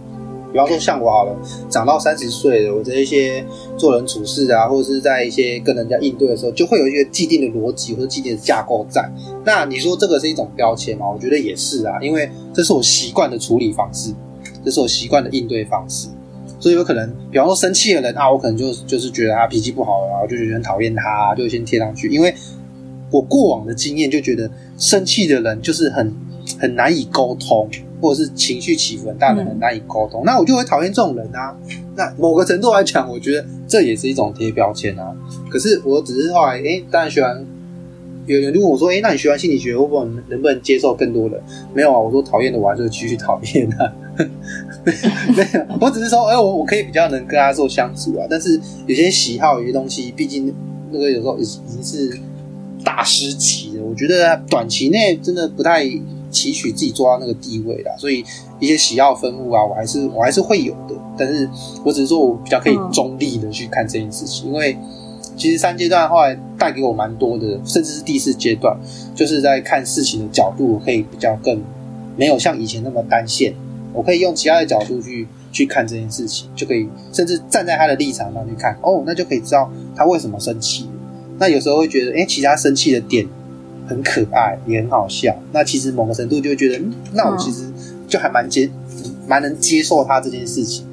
[0.51, 1.33] 比方说像我好了，
[1.69, 3.45] 长到三十岁了，我这一些
[3.77, 9.09] 做人处事啊，或者是在一些跟人家应对的时候，就会有一个既定的逻辑或者既定的架构在。
[9.45, 11.05] 那你说这个是一种标签吗？
[11.09, 14.11] 我觉得也是啊，因为这是我习惯的处理方式，
[14.65, 16.09] 这是我习惯的应对方式。
[16.59, 22.09] 所以有可能，比方说生气的人啊，我可能就就是觉得他脾气不好，然后就觉得很讨厌他，就先贴上去。
[22.09, 22.33] 因为
[23.11, 26.13] 我过往的经验就觉得，生气的人就是很
[26.59, 27.69] 很难以沟通，
[28.01, 31.55] 或者是情绪起伏很大的很难以沟通，那我就会讨厌这种人啊。
[31.95, 35.15] 那某个程度来讲，我觉得这也是一种贴标签啊。
[35.49, 37.45] 可是我只是后来，哎，当然学完，
[38.25, 41.41] 有人就问我说，哎，那你学完心理学，会不会能不能接受更多人？
[41.73, 43.93] 没有啊，我说讨厌的我还是继续讨厌啊。
[44.17, 48.25] 没有，我只是说，哎，我我可以比较能跟他做相处啊。
[48.29, 50.53] 但是有些喜好，有些东西，毕竟
[50.91, 52.19] 那个有时候已已经是
[52.83, 53.83] 大师级的。
[53.83, 55.83] 我觉得短期内真的不太
[56.31, 57.91] 期许自己做到那个地位啦。
[57.97, 58.23] 所以
[58.59, 60.95] 一些喜好分物啊，我还是我还是会有的。
[61.17, 61.47] 但是
[61.83, 64.77] 我只是说我比较可以中立的去看这件事情，因为
[65.35, 68.75] 其实三阶段后来带给我蛮多的，甚至是第四阶段，
[69.13, 71.61] 就是在看事情的角度可以比较更
[72.15, 73.53] 没有像以前那么单线。
[73.97, 80.87] 我可以用其他的角度去去看这件事情，就可以甚至站在他的立场上去看，哦，那就可以知道他为什么生气。
[81.39, 83.25] 那有时候会觉得，哎，其他生气的点
[83.87, 85.35] 很可爱，也很好笑。
[85.51, 87.63] 那其实某个程度就会觉得，那我其实
[88.07, 88.69] 就还蛮接，
[89.27, 90.85] 蛮能接受他这件事情。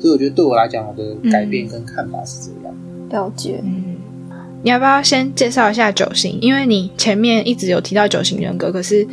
[0.00, 2.74] 所以我觉得对我来讲，我的改变跟看法是这样。
[3.10, 3.60] 了解。
[3.62, 3.96] 嗯，
[4.64, 6.36] 你要不要先介绍一下九型？
[6.40, 9.06] 因为你前面一直有提到九型人格，可是。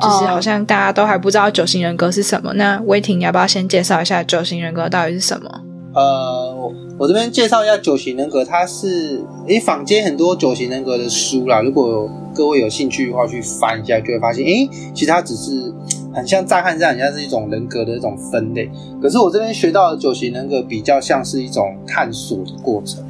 [0.00, 5.48] 就是好像大家都还不知道九型人格是什么，那威霆你要不要先介绍一下九型人格到底是什么？
[5.94, 6.52] 呃，
[6.98, 15.72] 我这边介绍一下九型人格，它是诶坊间很多九型人格的书啦，如果各位有兴趣的话去翻一下，就会发现，诶，其实它只是
[16.12, 18.68] 很像乍看上很像是一种人格的一种分类，
[19.00, 23.04] 可是我这边学到的九型人格比较像是一种探索的过程，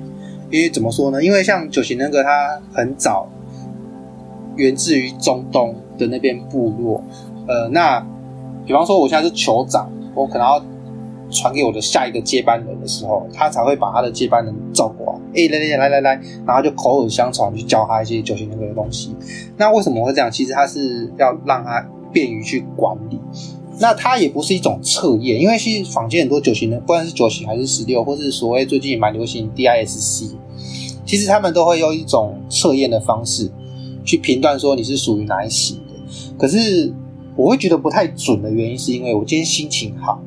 [0.51, 1.25] 因为怎么说呢？
[1.25, 3.27] 因为像九型人格它很早
[4.57, 5.75] 源自于中东。
[5.99, 7.03] 的那边部落，
[7.47, 8.01] 呃，那
[8.67, 10.65] 比方说我现在是酋长，我可能要
[11.31, 15.21] 传给我的下一个接班人的时候，他才会把他的接班人照过来。
[15.35, 19.15] 哎，来来来来来，然后就口耳相传去教他一些九型人格的东西。
[19.57, 20.31] 那为什么会这样？
[20.31, 23.19] 其实他是要让他便于去管理。
[23.81, 30.31] 那它也不是一种测验，因为其实坊间很多九型的，不管是九型还是十六，或是所谓最近蛮流行 DISC，
[31.05, 33.51] 其实他们都会用一种测验的方式
[34.05, 35.81] 去评断说你是属于哪一型。
[36.39, 36.93] 可是
[37.37, 40.21] 我会觉得不太准的原因，是因为我今天心情好，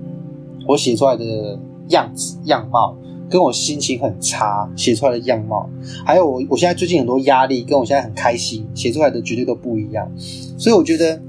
[0.67, 2.95] 我写出来的样子样貌，
[3.29, 5.69] 跟我心情很差写出来的样貌，
[6.05, 10.09] 还有我我现在最近很多压力，跟我现在很开心写出来的绝对都不一样。
[10.57, 11.21] 所以我觉得，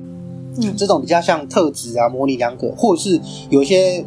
[0.62, 4.04] 嗯，这种比较像特质啊，模棱两可，或者是有一些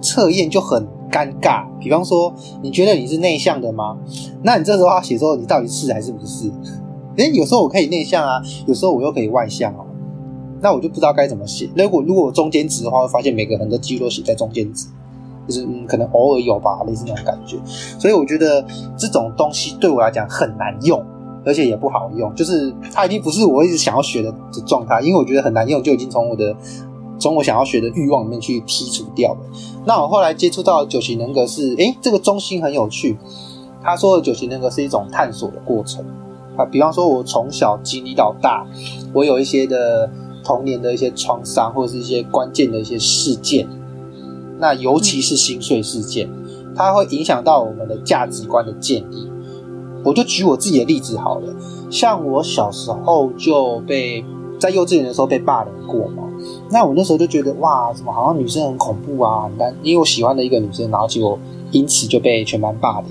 [0.00, 1.66] 测验就很尴尬。
[1.80, 3.96] 比方说，你觉得你是内向的吗？
[4.42, 6.50] 那你这时候要写说你到底是还是不是？
[7.16, 9.84] 哎，有时候我可以内向啊，有时候我又可以外向啊。
[10.60, 11.68] 那我就不知道该怎么写。
[11.76, 14.88] 如果如果中间值的话，会发现每个人的记录都写在中间值，
[15.46, 17.56] 就是嗯，可能偶尔有吧，类似那种感觉。
[17.98, 18.64] 所以我觉得
[18.96, 21.02] 这种东西对我来讲很难用，
[21.44, 22.34] 而且也不好用。
[22.34, 26.54] 就是它已经不是我一直想要学的的状态，因为我觉得很难用，就已经从我的
[27.18, 29.40] 从我想要学的欲望里面去剔除掉了。
[29.86, 33.16] 那我后来接触到九型人格是，诶，这个中心很有趣。
[33.82, 36.04] 他说的九型人格是一种探索的过程
[36.56, 38.66] 啊，比方说我从小经历到大，
[39.14, 40.10] 我有一些的。
[40.48, 43.68] 童年的一些创伤，或者是一些关键的一些事件，
[44.58, 46.26] 那尤其是心碎事件，
[46.74, 49.30] 它会影响到我们的价值观的建立。
[50.02, 51.54] 我就举我自己的例子好了，
[51.90, 54.24] 像我小时候就被
[54.58, 56.22] 在幼稚园的时候被霸凌过嘛，
[56.70, 59.50] 那我那时候就觉得哇，怎么好像女生很恐怖啊？
[59.58, 61.38] 但因为我喜欢的一个女生，然后结果
[61.72, 63.10] 因此就被全班霸凌。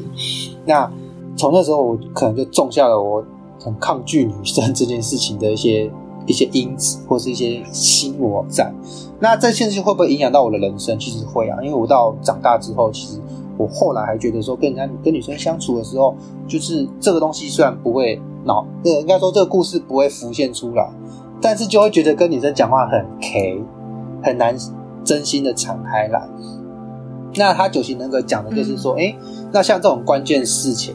[0.65, 0.91] 那
[1.35, 3.23] 从那时候，我可能就种下了我
[3.63, 5.91] 很抗拒女生这件事情的一些。
[6.27, 8.71] 一些因子或是一些心魔在，
[9.19, 10.99] 那这件事会不会影响到我的人生？
[10.99, 13.19] 其实会啊，因为我到长大之后，其实
[13.57, 20.87] 我后来还觉得说，跟人家跟女生相处的时候，就是这个东西虽然不会脑，呃，应该说这个故事不会浮现出来，
[21.41, 23.63] 但是就会觉得跟女生讲话很 K，
[24.21, 24.55] 很难
[25.05, 26.27] 真心的敞开来。
[27.35, 29.15] 那他九型人格讲的就是说，哎，
[29.53, 30.93] 那像这种关键事情、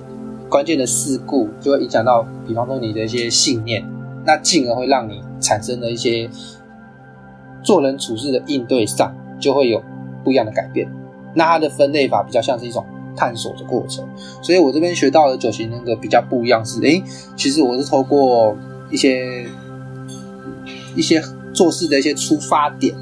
[0.50, 3.82] 关键的事故，就会影响到，比方说你的一些信念。
[4.24, 6.28] 那进而会让你产生的一些
[7.62, 9.82] 做人处事的应对上，就会有
[10.24, 10.88] 不一样的改变。
[11.34, 12.84] 那它的分类法比较像是一种
[13.16, 14.06] 探索的过程，
[14.42, 17.02] 所以我这边学到的九型人格比较不一样，是诶，
[17.36, 18.56] 其实我是透过
[18.90, 19.46] 一些
[20.94, 21.22] 一些
[21.54, 22.94] 做事的一些出发点，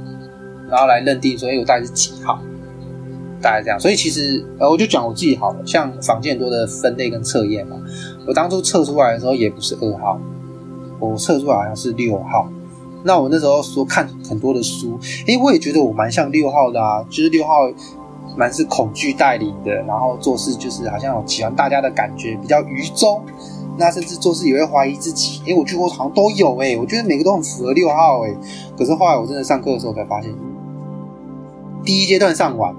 [0.69, 2.41] 然后来认定说，诶，我大概是几号，
[3.41, 3.79] 大概这样。
[3.79, 7.77] 所以其实呃，我就讲我自己好了，像房间多的分类跟测验嘛，
[8.27, 10.21] 我当初测出来的时候也不是二号。
[11.01, 12.47] 我测出来好像是六号，
[13.03, 17.69] 那我那时候说看很多的书，诶，我也觉得我蛮像六号的啊，就是六号
[18.37, 23.23] 蛮是恐惧带领的，然后做事就是好像有喜欢大家的感觉，比较愚忠，
[23.79, 28.37] 那甚至做事也会怀疑自己，诶，我觉得我好像都有诶，我觉得每个都很符合六号诶，
[28.77, 30.31] 可是后来我真的上课的时候才发现，
[31.83, 32.75] 第一阶段上完，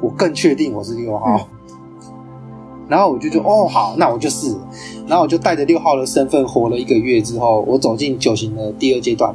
[0.00, 1.48] 我更确定我是六号。
[2.88, 4.54] 然后我就觉得哦好，那我就是，
[5.06, 9.34] 然后我就带着六号的身份活了一个月之后，我走进九型的第二阶段，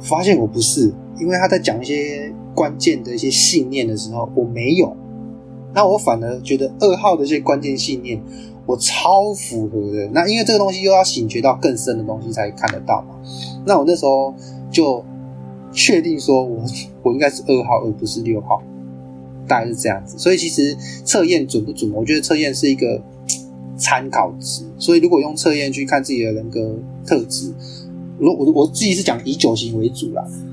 [0.00, 4.96] 发现我不是，因为他在讲一些关键的一些信念的时候，我没有，
[5.72, 8.20] 那我反而觉得二号的这些关键信念
[8.66, 10.08] 我超符合的。
[10.12, 13.14] 那因为这个东西又要醒觉到更深的东西才看得到嘛，
[13.64, 14.34] 那我那时候
[14.70, 15.04] 就
[15.70, 16.62] 确定说我
[17.04, 18.60] 我应该是二号而不是六号。
[19.50, 21.90] 大概是这样子，所以其实测验准不准？
[21.92, 23.02] 我觉得测验是一个
[23.76, 24.62] 参考值。
[24.78, 27.52] 所以如果用测验去看自己的人格特质，
[28.18, 30.24] 如我我自己是讲以九型为主啦。
[30.30, 30.46] 嗯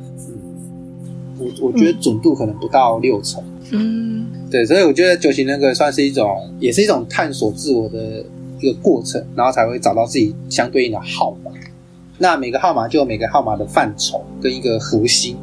[1.39, 3.43] 我我觉得准度可能不到六成。
[3.71, 6.27] 嗯，对，所以我觉得九型人格算是一种，
[6.59, 8.25] 也是一种探索自我的
[8.59, 11.51] 一个过程，然后才会找到自己相对应的号码。
[12.17, 15.37] 那每个号码就有每个号码的范畴跟一个核心。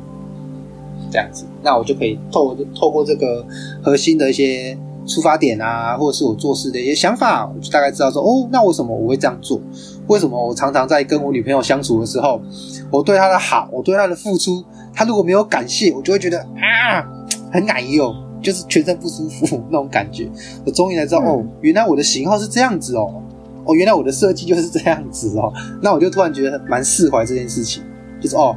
[1.15, 3.47] 这样子，那我就可以透过透过这个
[3.81, 9.61] 核心的一些出发点啊，或者是我做事的一些想法，我就大概知道说，哦，那为什么我会这样做？
[10.09, 12.43] 为什么我常常在跟我女朋友相处的时候，
[12.91, 17.07] 我对她的好，我对她的付出，她如果没有感谢，我就会觉得啊，
[17.53, 18.13] 很奶油，
[18.43, 20.29] 就是全身不舒服那种感觉。
[20.67, 23.23] 我终于才知道，哦，原来我的型号是这样子哦，
[23.67, 25.53] 哦，原来我的设计就是这样子哦。
[25.81, 27.85] 那我就突然觉得蛮释怀这件事情，
[28.21, 28.57] 就是哦，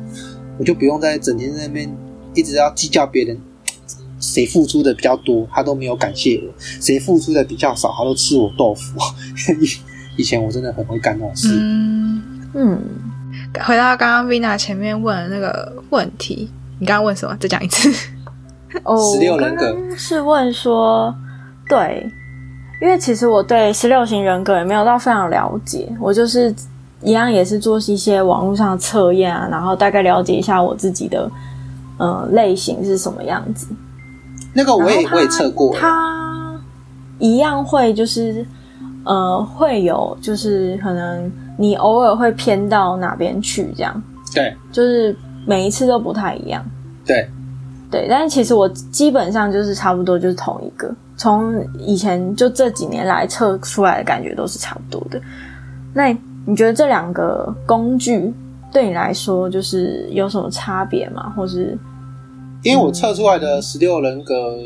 [0.57, 1.93] 我就不用再整天在那边。
[2.37, 3.37] 一直要计较别人
[4.19, 8.99] 谁付出的比较多，他都没有感谢我；谁付出的比较少，他都吃我豆腐。
[10.15, 11.49] 以前我真的很会干那种事。
[11.51, 12.21] 嗯
[12.53, 12.81] 嗯，
[13.65, 17.35] 回到刚刚 Vina 前面问的那个问题，你刚刚问什么？
[17.39, 17.91] 再讲一次。
[18.83, 21.13] 哦， 十六人格我刚刚是问说，
[21.69, 22.09] 对，
[22.81, 26.53] 因为其实我对十六型人格也没有到非常了解，我就是
[27.03, 31.29] 一样也是做一些网络上的测验啊，然后大概了解一下我自己的
[31.97, 33.67] 呃类型是什么样子。
[34.53, 36.59] 那个我也我也测过，它
[37.19, 38.45] 一样会就是
[39.03, 44.01] 呃会有就是可能你偶尔会偏到哪边去，这样
[44.33, 46.63] 对就是每一次都不太一样。
[47.05, 47.29] 对，
[47.91, 55.21] 对，但是其实我基本上就是差不多就是同一个，从以前就这几年来测出来的感觉都是差不多的。
[55.93, 58.33] 那你觉得这两个工具
[58.71, 61.33] 对你来说就是有什么差别吗？
[61.35, 61.77] 或是
[62.63, 64.57] 因为我测出来的十六人格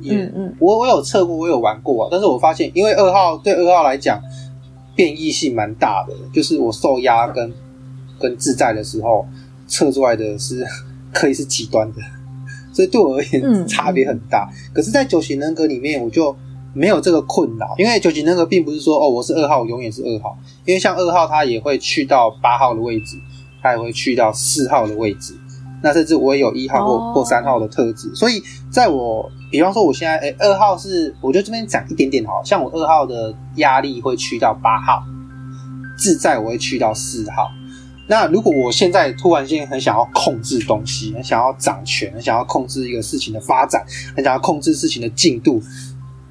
[0.00, 4.20] 也，嗯嗯我我有测过，我有玩过啊，但是我发现，因为二号对二号来讲
[4.94, 7.52] 变异性蛮大的，就是我受压跟
[8.20, 9.26] 跟自在的时候
[9.66, 10.64] 测出来的是
[11.12, 12.00] 可以是极端的，
[12.72, 14.48] 所以对我而言嗯差别很大。
[14.72, 16.34] 可是，在九型人格里面，我就
[16.74, 23.16] 没有这个困扰，因为九型人格并不是说哦我是二号，永远是二号，因为像二号他也会去到八号的位置，
[23.62, 25.34] 他也会去到四号的位置。
[25.84, 35.02] 那甚至我也有一号或、哦或三号的特质，所以在我，比方说我现在，诶、二号是，我就这边讲一点点好，像我二号的压力会去到八号，
[35.98, 37.50] 自在我会去到四号。
[38.06, 45.60] 那如果我现在突然间很想要控制东西，很想要掌权，很想要控制一个事情的发展，很想要控制事情的进度，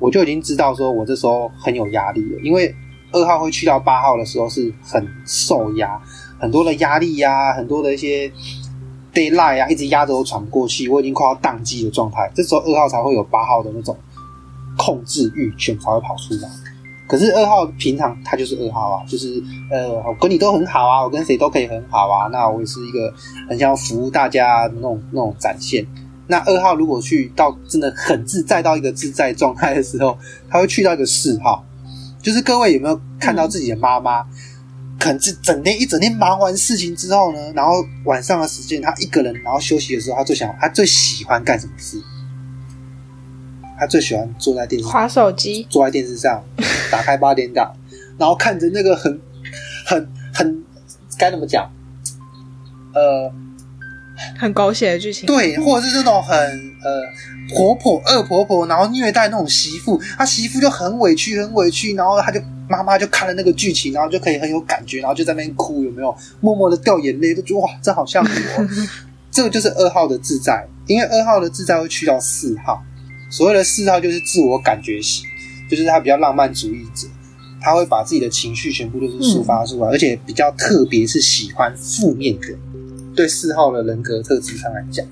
[0.01, 2.75] 我就已经知道说我这时候很有压力了，因为
[3.11, 6.01] 二号会去到八号的时候是很受压，
[6.39, 8.27] 很多的压力呀、很多的一些
[9.13, 12.31] d a y l i g h t 啊，一直压着我喘不过气，我已经快要宕机的状态。
[12.33, 13.95] 这时候二号才会有八号的那种
[14.77, 16.49] 控制欲全才会跑出来。
[17.07, 22.27] 可是二号平常他就是二号啊，就是呃，我跟你都很好啊，我跟谁都可以很好啊。
[22.31, 23.13] 那我也是一个
[23.49, 25.85] 很想要服务大家那种那种展现。
[26.31, 30.17] 那二号如果去到真的很自在到一个自在状态的时候，
[30.49, 31.65] 他会去到一个四号。
[32.21, 34.23] 就是各位有没有看到自己的妈妈？
[34.97, 42.01] 可能是整天一整天忙完事情之后呢，然后晚上的时间，他一个人，然后休息的时候，他最想，他最喜欢干什么事？
[43.77, 46.41] 他最喜欢坐在电视滑手机，坐在电视上，
[46.89, 47.73] 打开八点档，
[48.17, 49.19] 然后看着那个很
[49.85, 50.63] 很很
[51.17, 51.69] 该怎么讲？
[52.93, 53.33] 呃，
[54.37, 55.27] 很狗血的剧情。
[55.27, 56.35] 对，或者是这种很
[56.83, 57.01] 呃
[57.53, 66.15] 婆婆恶婆婆，然后虐待那种媳妇，她媳妇就很委屈很委屈，然后她就妈妈就看了那个剧情，然后就可以很有感觉，然后就在那边哭，有没有？
[66.39, 68.67] 默默的掉眼泪，就觉得哇，这好像我。
[69.31, 72.83] 这个就是二号的自在，因为二号的自在会去到四号，
[73.31, 75.23] 所谓的四号就是自我感觉型，
[75.69, 77.07] 就是他比较浪漫主义者，
[77.61, 82.47] 他会把自己的情绪全部都是抒发出来，而且比较特别是喜欢负面的。
[83.15, 85.05] 对四号的人格特质上来讲，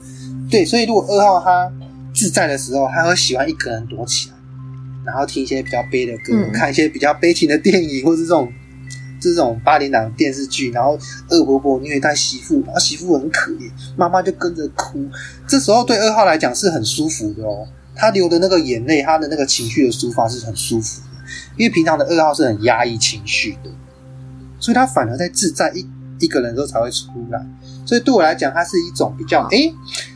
[0.49, 1.71] 对，所以如果二号他
[2.13, 4.35] 自在的时候，他会喜欢一个人躲起来，
[5.05, 8.51] 然后听一些比较悲的歌，嗯看一些比较悲情的电影，或是这种
[9.21, 10.97] 这种八点档电视剧，然后
[11.29, 15.05] 恶婆婆虐待媳妇，然后媳妇很可怜，妈妈就跟着哭。
[15.47, 21.07] 这时候对二号来讲是很舒服的哦，他流的那个眼泪，他的那个情绪的抒发是很舒服的，
[21.57, 23.69] 因为平常的二号是很压抑情绪的，
[24.59, 25.85] 所以他反而在自在一
[26.19, 27.45] 一个人的时候才会出来。
[27.89, 29.73] 所以对我来讲，它是一种比较，诶，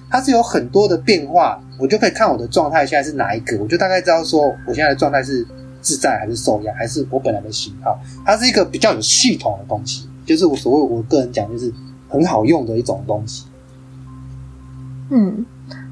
[0.08, 5.44] 它是有很多的变化，我就可以看我的状态现在是哪一个，我就大概知道说我现在的状态是
[5.82, 8.00] 自在还是受压，还是我本来的型号。
[8.24, 11.74] 它是一个比较有系统的东西，就是我所谓我个人讲就是
[12.08, 13.46] 很好用的一种东西。
[15.10, 15.44] 嗯，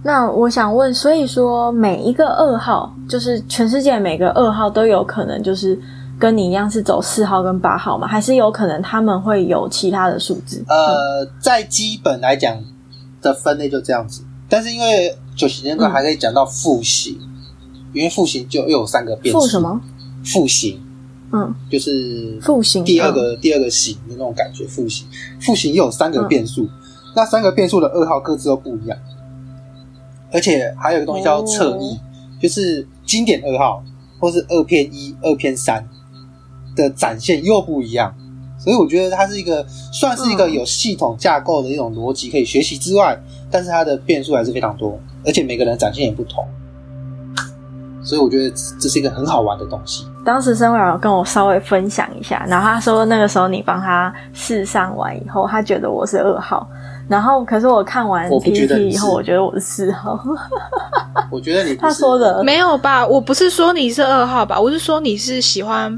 [0.04, 5.76] 那我想问，所以说每一个二号，就是全世界每个二号都有可能就是
[6.22, 8.08] 跟你一样是走四号跟八号吗？
[8.08, 10.64] 还是有可能他们会有其他的数字？
[10.68, 12.64] 呃，在基本来讲
[13.24, 17.20] 的分类就这样子，但是因为九型人格还可以讲到复型，
[17.92, 19.42] 因为复型就又有三个变数。
[19.42, 19.60] 复什？
[19.60, 19.82] 么？
[20.24, 20.80] 复型
[21.32, 24.68] 嗯，就是复型第二个、第二个型的那种感觉。
[24.68, 25.08] 复型，
[25.40, 26.70] 复型又有三个变数，
[27.16, 28.96] 那三个变数的二号各自都不一样，
[30.32, 31.98] 而且还有一个东西叫侧翼，
[32.40, 33.84] 就是经典二号
[34.20, 35.84] 或是二偏一、二偏三
[36.76, 38.14] 的展现又不一样。
[38.60, 43.20] 所以我觉得它是一个算是一个有系统架构的一种逻辑可以学习之外，
[43.50, 46.46] 但是它的变数还是非常多，而且每个人展现也不同。
[48.04, 50.06] 所以我觉得这是一个很好玩的东西。
[50.24, 56.68] 当时申伟有跟我稍微分享一下，然后他说那个时候你帮他试上完以后，他觉得我是二号，
[57.08, 60.20] 然后可是我看完我不觉得 PPT 以后，我觉得我是四号。
[61.32, 63.06] 我觉得你他说的没有吧？
[63.06, 64.60] 我不是说你是二号吧？
[64.60, 65.92] 我是说你是喜欢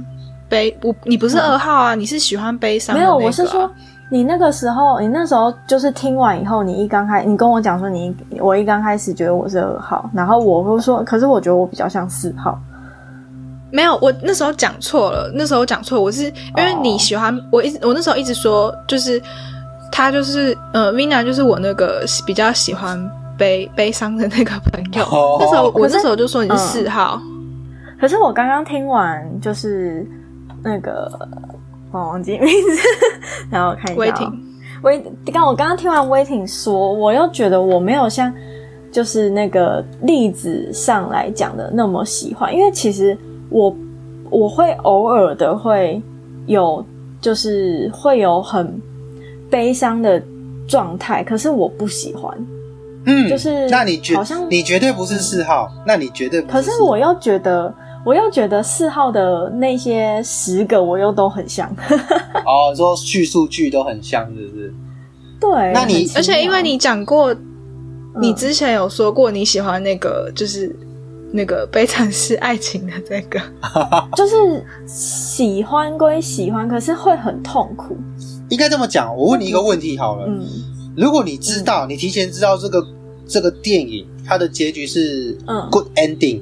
[0.49, 3.69] 悲，我你不是二号啊，你是喜欢悲伤、没有，我是说，
[4.09, 12.59] 你那个时候，你那时候就是听完以后，你一刚开，你跟我讲说你我一刚开始觉得我是二号，然后我会说，可是我觉得我比较像四号。
[13.71, 19.19] 没有，我那时候讲错了，那时候讲错，我是因为你喜欢我一直我那时候一直说就是
[19.91, 22.99] 他就是呃 Vina 就是我那个比较喜欢
[23.35, 25.37] 悲悲伤的那个朋友，哦。
[25.39, 27.19] 那时候我那时候就说你是四号，
[27.99, 30.07] 可是我刚刚听完就是
[30.63, 31.11] 那个
[31.91, 32.81] 我忘记名字，
[33.51, 33.97] 然后我看一下、哦。
[33.99, 34.39] 威霆
[34.83, 38.33] 威，刚我刚刚听完威霆说，我又觉得我没有像
[38.91, 43.17] 就是那个例子上来讲的那么喜欢，因为其实
[43.49, 43.75] 我
[44.29, 46.01] 我会偶尔的会
[46.47, 46.85] 有
[47.21, 48.81] 就是会有很
[49.49, 50.21] 悲伤的
[50.67, 52.35] 状态，可是我不喜欢。
[53.05, 57.73] 嗯，就是那你绝好像你绝对不是四号，那你绝对不可是是我又觉得，
[58.05, 61.69] 我又觉得四号的那些十个我又都很像。
[62.45, 64.73] 哦，你说叙述句都很像，是不是？
[65.39, 67.33] 对，那你而且因为你讲过，
[68.21, 70.73] 你嗯之前有说过你喜欢那个就是
[71.31, 73.39] 那个悲惨是爱情的这个，
[74.15, 77.95] 就是喜欢归喜欢，可是会很痛苦。
[78.49, 79.15] 应该这么讲。
[79.15, 80.45] 我问你一个问题好了，嗯
[80.95, 82.85] 如果你知道，你提前知道这个
[83.25, 86.39] 这个电影它的结局是嗯 good ending，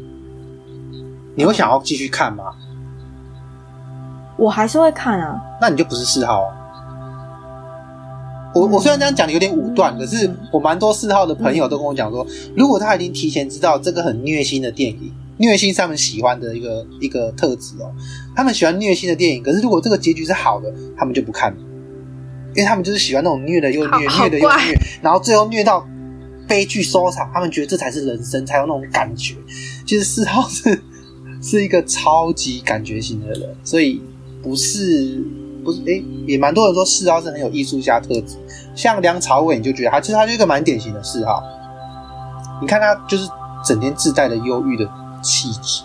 [1.35, 2.43] 你会想要继续看吗？
[4.37, 5.39] 我还是会看啊。
[5.61, 6.57] 那你就不是四号啊。
[8.53, 12.25] 我我虽然这样讲有点武断，可是我蛮多四号的朋友都跟我讲说，
[12.55, 17.89] 如果他已经提前知道这个很虐心的电影，虐心是他们喜欢的一个一个特质哦，
[18.35, 21.57] 他们喜欢虐心的电影，可是如果这个结局是好的，他们就不看了，
[22.53, 25.87] 因为他们就是喜欢那种虐的又虐，虐的又虐，然后最后虐到
[26.45, 29.35] 悲剧收场，他们觉得这才是人生，才有那种感觉。
[29.85, 30.81] 其实四号是
[31.41, 34.01] 是一个超级感觉型的人，所以
[34.43, 35.23] 不是
[35.63, 38.37] 不是诶、也蛮多人说四号是很有艺术家特质，
[38.75, 41.43] 像梁朝伟你就觉得他其实他就是一个蛮典型的四号，
[42.61, 43.27] 你看他就是
[43.65, 44.87] 整天自带的忧郁的
[45.23, 45.83] 气质，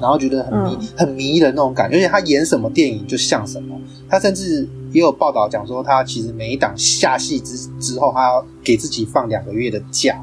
[0.00, 0.88] 然后觉得很迷、嗯。
[0.96, 10.20] 很迷人那种感觉，而且他演什么电影就像什么，他甚至也有报道讲说他其实每一档下戏之之后，他要给自己放两个月的假，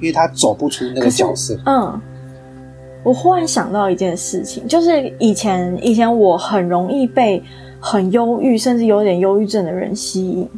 [0.00, 1.56] 因为他走不出那个角色。
[1.64, 2.00] 嗯，
[3.02, 7.42] 我忽然想到一件事情，就是以前以前我很容易被
[7.80, 10.48] 很忧郁，甚至有点忧郁症的人吸引，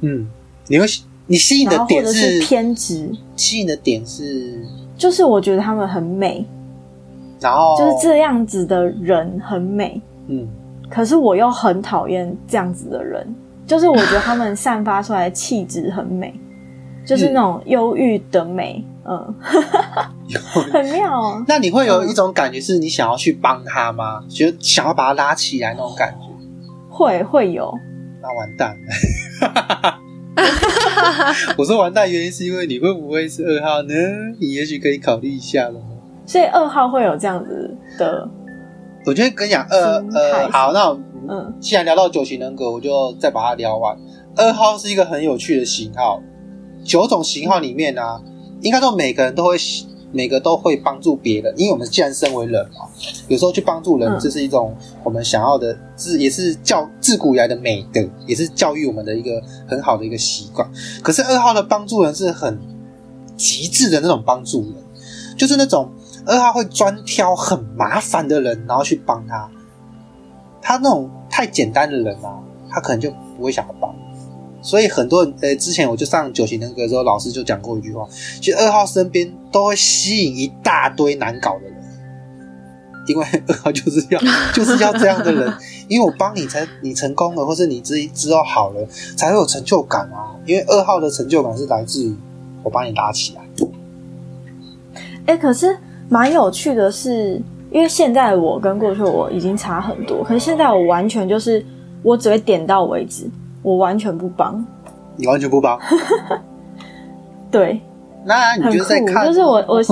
[0.00, 0.28] 嗯，
[0.68, 0.86] 你会
[1.26, 4.62] 你吸引的点是是偏执，吸引的点是，
[4.96, 6.44] 就是我觉得他们很美，
[7.40, 10.00] 然后就是这样子的人很美。
[10.28, 10.46] 嗯，
[10.90, 13.26] 可是我又很讨厌这样子的人，
[13.66, 16.34] 就是我觉得他们散发出来的气质很美，
[17.06, 18.95] 就是那种忧郁的美，嗯，
[20.72, 21.44] 很妙啊。
[21.46, 24.24] 那你会有一种感觉是你想要去帮他吗？
[24.28, 26.26] 觉得想要把他拉起来那种感觉？
[26.90, 27.72] 会会有，
[28.22, 30.00] 那完蛋了。
[31.56, 33.94] 我说完蛋，原因是因为你会不会是二号呢？
[34.40, 35.80] 你也许可以考虑一下了。
[36.26, 38.28] 所以二号会有这样子的，
[39.06, 40.98] 我觉得跟你讲，二心态呃，好，那我
[41.28, 43.96] 嗯既然聊到九型人格，我就再把它聊完。
[44.34, 46.20] 二号是一个很有趣的型号，
[46.84, 48.20] 九种型号里面呢、啊，
[48.66, 49.56] 应该说每个人都会，
[50.12, 52.86] 每个都会帮助别人，因为我们既然身为人嘛，
[53.28, 60.68] 有时候去帮助人，嗯这是一种我们想要的，自也是教自古以来的美德，也是教育我们的一个很好的一个习惯。
[61.02, 62.58] 可是二号的帮助人是很
[63.36, 64.74] 极致的那种帮助人，
[65.36, 65.90] 就是那种
[66.24, 69.48] 二号会专挑很麻烦的人，然后去帮他。
[70.60, 73.94] 他那种太简单的人啊，他可能就不会想要帮。
[74.66, 78.04] 所以很多人，呃，之前我就上九型人格的时候，老师就讲过一句话，
[78.40, 81.74] 其实二号身边都会吸引一大堆难搞的人，
[83.06, 84.20] 因为二号就是要
[84.52, 85.54] 就是要这样的人，
[85.86, 88.84] 因为我帮你才你成功了，或是你之之后好了，
[89.16, 90.34] 才会有成就感啊。
[90.44, 92.12] 因为二号的成就感是来自于
[92.64, 93.42] 我帮你拉起来。
[95.26, 95.76] 哎、可是
[96.08, 97.40] 蛮有趣的是，
[97.70, 101.64] 因为现在我跟过去我已经差很多，可是现在我完全就是
[102.02, 103.28] 我只会点到为止，
[103.66, 104.64] 我完全不帮。
[105.16, 105.76] 你完全不帮，
[107.50, 107.80] 对，
[108.24, 109.82] 那你就在看，就是我我，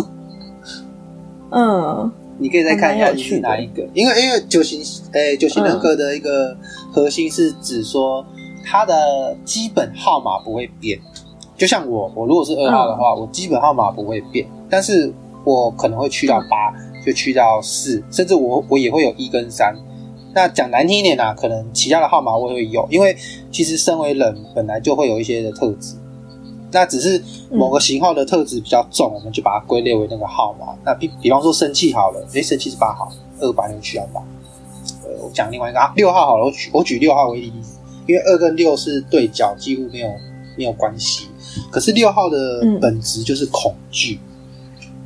[1.50, 4.80] 嗯，你可以再看一下你是哪一个，因为因为九型
[5.12, 6.56] 诶九型人格的一个
[6.92, 8.24] 核心是指说
[8.64, 11.00] 它的基本号码不会变，
[11.56, 15.12] 就像我我如果是二号的话，我基本号码不会变，但是
[15.42, 16.72] 我可能会去到八，
[17.04, 19.74] 就去到四，甚至我我也会有一跟三。
[20.35, 23.16] 那讲难听一点啊，可能其他的号码我也会有，因为
[23.53, 25.95] 其实身为人本来就会有一些的特质，
[26.72, 30.74] 那只是某个型号的特质比较重，我们就把它归类为那个号码。
[30.85, 33.09] 那比比方说生气好了，诶，生气是八号，
[33.39, 34.20] 二八就去到八。
[35.05, 37.53] 呃，我讲另外一个啊，六号好了，我举我举六号为例，
[38.07, 40.09] 因为二跟六是对角，几乎没有
[40.59, 41.28] 没有关系。
[41.70, 44.18] 可是六号的本质就是恐惧，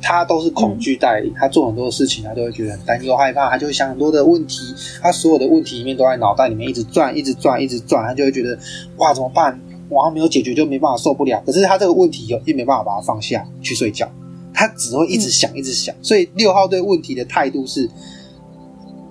[0.01, 8.57] 他都是恐惧带领，他做很多事情，他都会觉得很担忧、害怕，他就会想很多的问题，他所有的问题里面都在脑袋里面一直转、一直转、一直转，他就会觉得
[8.97, 9.59] 哇怎么办？
[9.89, 11.41] 哇没有解决就没办法受不了。
[11.45, 14.09] 可是他这个问题又又没办法把它放下去睡觉，
[14.53, 15.95] 他只会一直想、一直想。
[16.01, 17.89] 所以六号对问题的态度是，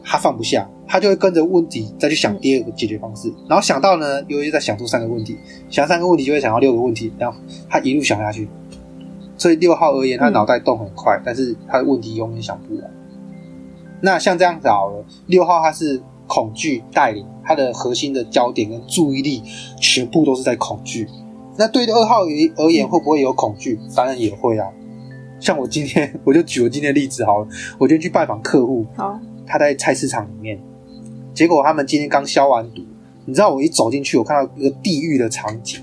[0.05, 0.68] 他放不下。
[0.91, 5.36] 他就会跟着问题再去想第二个解决方式，然后想到呢，又又再想出三个问题，
[5.68, 8.49] 想三个问题就会想到六个问题，然后他一路想下去。
[9.39, 12.84] 所以六号而言，他脑袋动很快，但是他的问题永远想不完。
[14.03, 19.43] 那像这样子好了，六号他是恐惧带领，他的核心的焦点跟注意力
[19.80, 21.09] 全部都是在恐惧。
[21.57, 23.78] 那对二号而而言，会不会有恐惧？
[23.97, 24.68] 当然也会啊。
[25.41, 30.61] 像我今天，我就举我今天的例子好了，我今天去拜访客户，好，他在菜市场里面。
[31.32, 32.82] 结果他们今天刚消完毒，
[33.24, 35.80] 你知道我一走进去，我看到一个地狱的场景，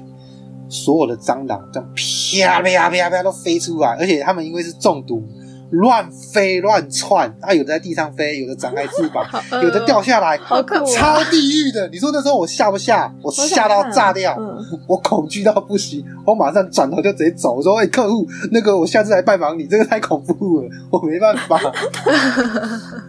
[0.69, 5.23] 所有的蟑螂这样啪啪啪啪都飞出来，而且他们因为是中毒。
[5.71, 9.25] 乱飞乱窜，啊有的在地上飞，有的展开翅膀，
[9.63, 11.89] 有的掉下来，超地狱的。
[11.89, 13.11] 你说那时候我吓不吓？
[13.21, 14.37] 我吓到炸掉，
[14.87, 17.55] 我恐惧到不行，我马上转头就直接走。
[17.55, 21.59] 我说：“哎，客户，那个我下次来拜访你，这个太恐怖了，我没办法。”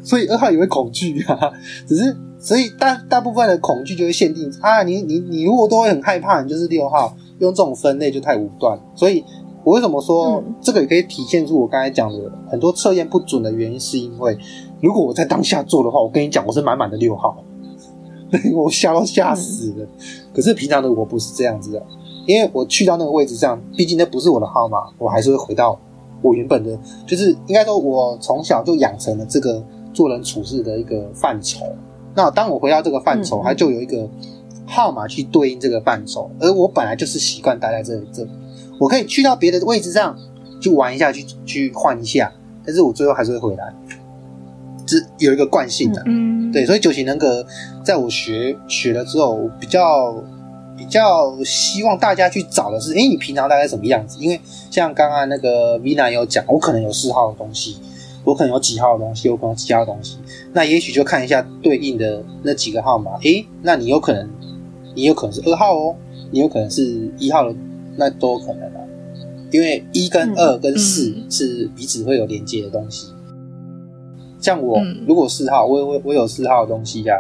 [0.03, 1.39] 所以二号也会恐惧啊，
[1.87, 9.25] 只是所以大大部分的恐惧就会限定啊，你你你如果都会很害怕，你就是六号，用这种分类就太武断，所以。
[9.65, 13.81] 我为什么说这个也可以体现出我刚才讲的很多测验不准的原因？
[13.81, 14.39] 是因为
[14.81, 17.37] 如果我在当下做的话，我跟你讲，我是满满的六号，
[18.55, 19.85] 我吓都吓死了。
[20.33, 21.83] 可是平常的我不是这样子的，
[22.29, 25.77] 因为我去到那个位置上，毕竟那不是我的号码，我还是会回到
[26.23, 29.61] 我原本的，就是应该说，我从小就养成了这个
[29.93, 31.67] 做人处事的一个范畴。
[32.15, 34.09] 那当我回到这个范畴，它就有一个
[34.67, 38.27] 号码去对应这个伴奏，而我本来就是习惯待在这里这。
[38.79, 40.19] 我可以去到别的位置上
[40.61, 42.33] 去玩一下，去去换一下，
[42.65, 43.73] 但是我最后还是会回来，
[44.85, 47.47] 这有一个惯性的，嗯，对，所以九型人格
[47.83, 50.15] 在我学学了之后，我比较
[50.77, 54.19] 比较希望大家去找的是，哎，你平常大概什么样子？
[54.21, 54.39] 因为
[54.71, 57.79] 像刚刚那个 Vina 有讲，我可能有四号的东西，
[58.25, 60.19] 我可能有几号的东西，我可能有几号的东西，
[60.53, 64.29] 那也许就看一下对应的那几个号码，哎，那你有可能，
[64.97, 65.95] 你有可能是二号哦，
[66.33, 67.55] 你有可能是一号的。
[67.99, 68.81] 那都可能啊，
[69.51, 73.11] 因为一跟二跟四是彼此会有连接的东西。
[74.39, 74.79] 像我
[75.09, 77.15] 如果四号，我我我有四号的东西呀，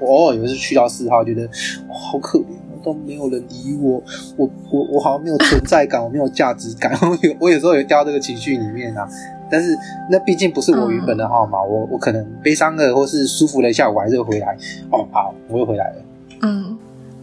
[0.00, 1.46] 我偶尔有一次去到四号，觉得
[1.86, 2.44] 好可怜，
[2.82, 4.02] 都没有人理我，
[4.38, 9.06] 我我我好像没有存在感， 我没有价值感，我有我有时候也掉这个情绪里面啊。
[9.50, 9.76] 但是
[10.10, 14.56] 那毕竟不是我原本的号码，我我可能悲伤了或是舒服了一下，我还是会回来。
[14.90, 15.96] 哦，好，我又回来了。
[16.40, 16.75] 嗯，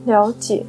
[0.05, 0.65] 了解。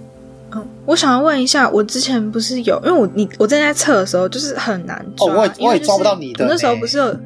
[0.53, 6.45] 嗯我想要问一下，我之前不是有，因为我你我正在测的时候，就是很难抓，我我也抓不到你的。
[6.45, 7.16] 我那时候不是有，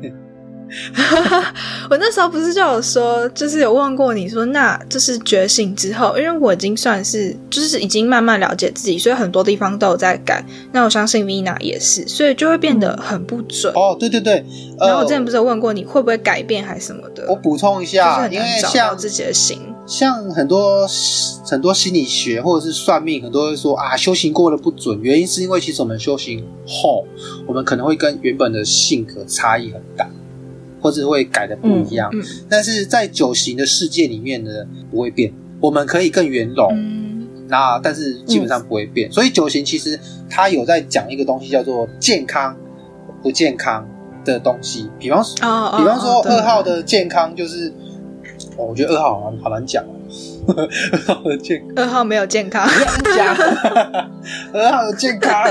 [1.91, 10.45] 我那时候不是就有说，就是有问过你说，那就是觉醒之后，因为我已经算是就是已经慢慢了解自己，所以很多地方都有在改。
[10.73, 13.73] 那我相信 Vina 也是，所以就会变得很不准。
[13.75, 14.45] 哦，对对对。
[14.79, 17.27] 然后我之前不是有问过你会不会改变还是什么的？
[17.29, 19.59] 我补充一下，因为像自己的心。
[19.87, 20.87] 像很多
[21.47, 27.07] 很多心理学或者是算命，很多人说啊，修行过的不准，原因是因为其实我们修行后，
[27.47, 30.07] 我们可能会跟原本的性格差异很大，
[30.81, 32.11] 或者会改的不一样。
[32.49, 34.51] 但是在九型的世界里面呢，
[34.91, 36.73] 不会变，我们可以更圆融，
[37.49, 39.11] 那但是基本上不会变。
[39.13, 39.99] 所以九型其实
[40.29, 42.57] 它有在讲一个东西叫做健康
[43.23, 43.89] 不健康
[44.25, 45.35] 的东西，比方说，
[45.77, 47.73] 比方说二号的健康就是。
[48.57, 49.85] 我觉得二号好难好难讲
[50.49, 50.55] 二
[51.07, 51.75] 号的健康。
[51.77, 52.69] 二号没有健康，
[53.17, 53.37] 讲。
[54.53, 55.45] 二号的健康，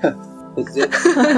[0.54, 0.86] 我直接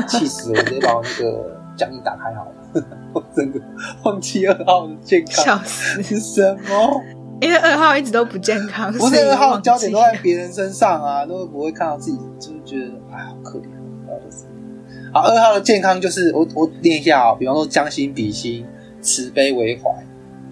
[0.09, 2.55] 气死我，直接把我那个讲义打开好了，
[3.13, 3.61] 我整个
[4.05, 7.03] 忘记二号的健康，笑死什么？
[7.41, 13.65] 因为二号一直都不健康，不是二号焦点都在别人身上啊，都不会看到自己，就是觉得哎好可怜，
[15.13, 18.67] 好，二号的健康就是我我念一下啊，比方说将心比心，
[19.01, 19.91] 慈悲为怀。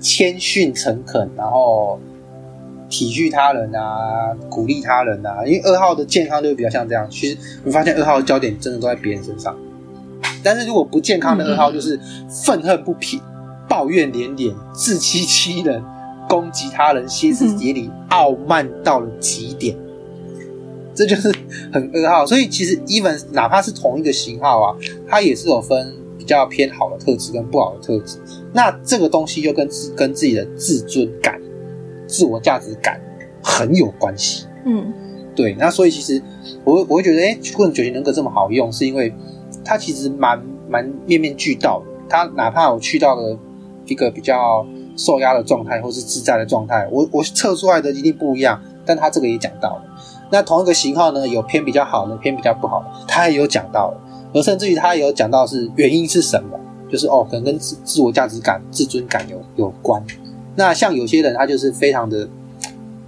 [0.02, 2.00] 谦逊诚恳，然后
[2.88, 5.44] 体恤他人啊，鼓励他人啊。
[5.44, 7.06] 因为二号的健康就比较像这样。
[7.10, 9.54] 其实你发现二号的焦点真的都在别人身上。
[10.42, 11.98] 但是如果不健康的二号，就是
[12.44, 13.20] 愤恨不平、
[13.68, 15.82] 抱怨连连、自欺欺人、
[16.28, 19.76] 攻击他人、歇斯底里、傲慢到了极点。
[20.94, 21.34] 这就是
[21.72, 22.26] 很二号。
[22.26, 24.76] 所以其实 even 哪怕是同一个型号啊，
[25.08, 25.94] 它也是有分。
[26.20, 28.18] 比较偏好的特质跟不好的特质，
[28.52, 31.40] 那这个东西又跟自跟自己的自尊感、
[32.06, 33.00] 自我价值感
[33.42, 34.44] 很有关系。
[34.64, 34.92] 嗯
[35.34, 36.22] 对，那所以其实
[36.62, 39.12] 我会我会觉得，哎、为什么九型人格这么好用，是因为
[39.64, 41.86] 它其实蛮蛮面面俱到的。
[42.08, 43.38] 它哪怕我去到了
[43.86, 48.60] 一个比较受压的状态，或是自在的状态，我我测出来的一定不一样。
[48.84, 49.82] 但它这个也讲到了。
[50.32, 54.00] 那同一个型号呢，有偏比较好的，偏比较不好的，它也有讲到了。
[54.32, 56.58] 而甚至于它也有讲到是原因是什么，
[56.88, 60.02] 就是哦，可能跟自自我价值感、自尊感有有关。
[60.56, 62.28] 那像有些人，他就是非常的，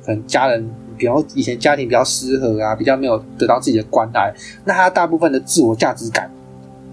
[0.05, 4.32] 可能家人，比方以前家庭比较失和啊，比较没有得到自己的关爱，
[4.64, 6.30] 那他大部分的自我价值感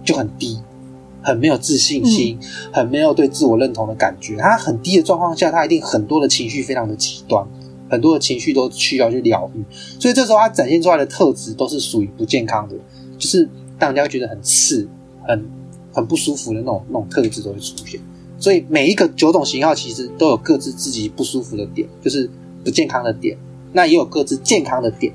[0.04, 0.58] 就很低，
[1.22, 2.38] 很没有自信心，
[2.72, 4.38] 很没有对自我认同的感觉。
[4.38, 7.46] 他很低的状况下，他一定很多的情绪非常的极端，
[7.90, 9.64] 很多的情绪都需要去疗愈。
[10.00, 12.76] 所以这时候他展现出来的特质都是属于不健康的，
[13.18, 13.48] 就是
[13.78, 14.88] 让人家会觉得很刺、
[15.28, 15.46] 很
[15.94, 18.00] 很不舒服的那种那种特质都会出现。
[18.40, 22.30] 所以每一个九种型号其实都有各自自己不舒服的点，就是
[22.64, 23.38] 不健康的点，
[23.74, 25.14] 那也有各自健康的点，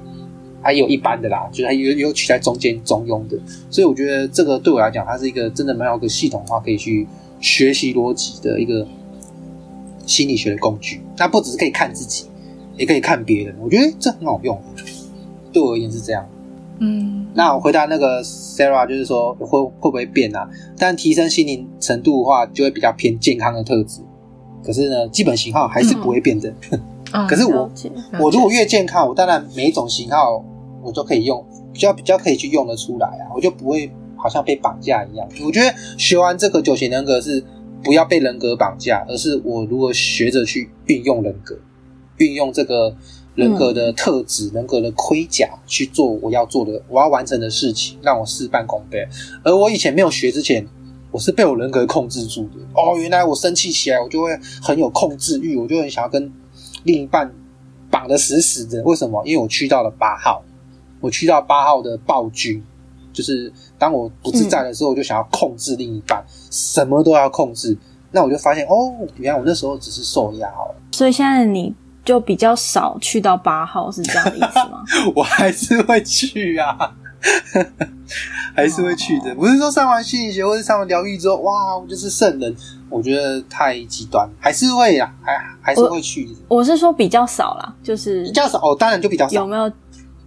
[0.64, 3.38] 还有一般的啦，就是还有有取在中间中庸的。
[3.70, 7.06] 所以我觉得这个对我来讲，它是一个真的蛮有个系统化可以去
[7.38, 8.86] 学习逻辑的一个
[10.06, 11.02] 心理学的工具。
[11.18, 12.24] 那不只是可以看自己，
[12.78, 14.58] 也可以看别人，我觉得这很好用。
[15.52, 16.26] 对我而言是这样。
[16.78, 20.48] 嗯，那我回答那个 Sarah 就是说会会不会变啊？
[20.76, 24.00] 但提升心灵程度的话，就会比较偏健康的特质。
[24.64, 26.52] 可是呢，基本型号还是不会变的。
[26.72, 26.80] 嗯
[27.28, 27.70] 可是我
[28.18, 30.44] 我如果越健康，我当然每一种型号
[30.84, 35.26] 我都可以用，比较比较可以去用得出来啊，我就不会好像被绑架一样。
[35.44, 37.42] 我觉得学完这个九型人格是
[37.82, 41.58] 不要被人格绑架，而是我如何学着去运用人格，
[42.18, 42.94] 运用这个
[43.34, 49.06] 人格的特质、人格的盔甲去做我要做的、我要完成的事情，让我事半功倍。
[49.42, 50.66] 而我以前没有学之前。
[51.14, 56.32] 我是被我人格控制住的哦，原来我生气起来，我就会很有控制欲，我就很想要跟
[56.82, 57.32] 另一半
[57.88, 58.82] 绑得死死的。
[58.82, 59.24] 为什么？
[59.24, 60.42] 因为我去到了八号，
[61.04, 62.64] 我去到八号的暴君，
[63.12, 67.76] 就是当我不自在的时候，我就想要控制另一半，什么都要控制。
[68.10, 71.74] 那我就发现哦，原来我那时候只是受压哦，所以现在你
[72.06, 74.82] 就比较少去到八号，是这样的意思吗？
[75.14, 76.94] 我还是会去啊，
[78.56, 79.34] 还是会去的。
[79.34, 82.56] 不是说上完心理学或者上完疗愈之后，哇，我就是圣人，
[82.88, 89.46] 我觉得太极端，还是会啊，还还是会去的，我是说比较少啦，就是比较少哦，当然就比较少有。
[89.46, 89.70] 没有？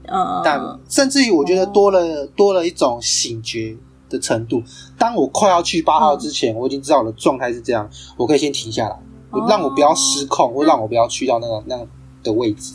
[0.07, 3.75] 呃，但甚至于我觉得多了多了一种醒觉
[4.09, 4.63] 的程度。
[4.97, 8.95] 当我快要去八号之前，我已经知道我的状态是这样，我可以先停下来，
[9.31, 11.87] 哦让我不要失控，或让我不要去到那个那样
[12.23, 12.73] 的位置。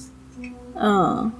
[0.75, 1.31] 嗯，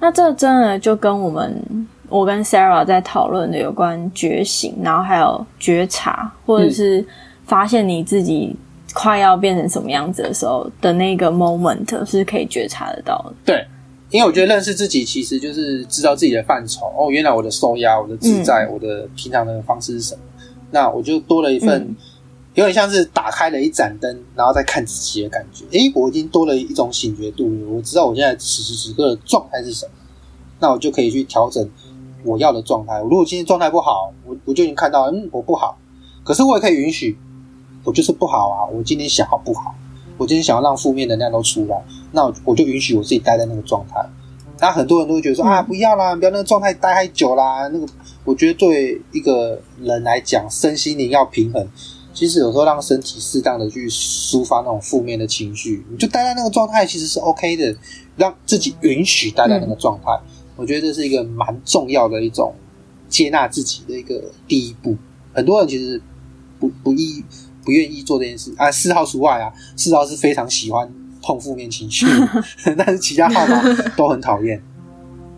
[0.00, 7.04] 那这真的就跟我们我跟 Sarah 在讨论的有关觉醒，然后还有觉察，或者是
[7.44, 8.56] 发现你自己
[8.94, 13.34] 快要变成什么样子的时候的那个 moment 是可以觉察得到的。
[13.44, 13.66] 对，
[14.10, 16.86] 因为我觉得认识自己其实就是知道自己的范畴。
[16.98, 20.20] 哦，原来我的受压、我的自在、我的平常的方式是什么？
[20.70, 21.96] 那我就多了一份，嗯
[22.54, 25.64] 有点像是打开了一盏灯，然后再看自己的感觉。
[25.70, 29.92] 诶，我已经多了一种醒觉度了，我知道我现在此时此刻的状态是什么，
[30.58, 31.70] 那我就可以去调整
[32.24, 33.00] 我要的状态。
[33.00, 35.78] 我如果今天状态不好，我我就已经看到，嗯，我不好，
[36.24, 37.16] 可是我也可以允许，
[37.84, 39.74] 我就是不好啊，我今天想要不好，
[40.18, 44.04] 我今天想要让负面能量都出来，那我我就允许我自己待在那个状态。
[44.60, 47.68] 那很多人都会觉得说、嗯啊，不要啦，不要那个状态待太久啦。
[47.68, 47.86] 那个，
[48.24, 51.66] 我觉得对一个人来讲，身心灵要平衡。
[52.12, 57.76] 其实有时候让身体适当的去抒发那种负面的情绪，你就待在那个状态，其实是 OK 的，
[58.16, 60.10] 让自己允许待在那个状态。
[60.56, 62.52] 我觉得这是一个蛮重要的一种
[63.08, 64.96] 接纳自己的一个第一步。
[65.32, 66.02] 很多人其实
[66.58, 67.22] 不不意
[67.68, 70.90] 不愿意做这件事啊，四号除外啊，四号是非常喜欢
[71.22, 72.06] 碰负面情绪，
[72.78, 73.62] 但是其他号码
[73.94, 74.58] 都很讨厌，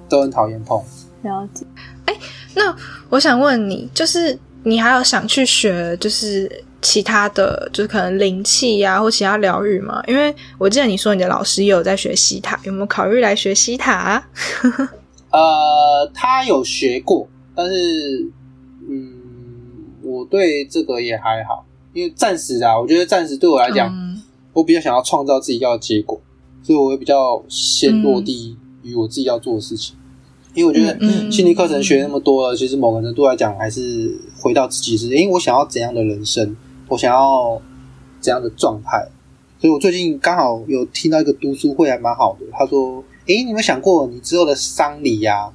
[0.09, 0.81] 都很讨厌碰。
[1.23, 1.67] 了解。
[2.05, 2.17] 哎
[2.55, 2.73] 那
[3.09, 6.49] 我想问你，就是你还有想去学，就是
[6.81, 10.01] 其他的，就是可能灵气呀、或其他疗愈吗？
[10.07, 14.29] 因为我记得你说你的老师也有在学西塔，有没有考虑来学西塔、啊？
[15.31, 18.29] 呃，他有学过，但是，
[18.89, 19.13] 嗯，
[20.03, 24.23] 我对这个也还好，因为暂时啊，我觉得暂时对我来讲，嗯
[24.53, 26.21] 我比较想要创造自己要的结果，
[26.63, 29.95] 所以我会比较先落地于我自己要做的事情。
[30.55, 36.57] 因为我觉得心理课程学那么多了，其实某个程度来讲，还是回到自己是，诶，我想要怎样的人生，
[36.89, 37.63] 我想要
[38.21, 39.09] 怎样的状态。
[39.61, 42.47] 所以我最近刚好有听到一个读书会，还蛮好的。
[42.53, 45.53] 他说：“诶，你有没有想过，你之后的丧礼呀、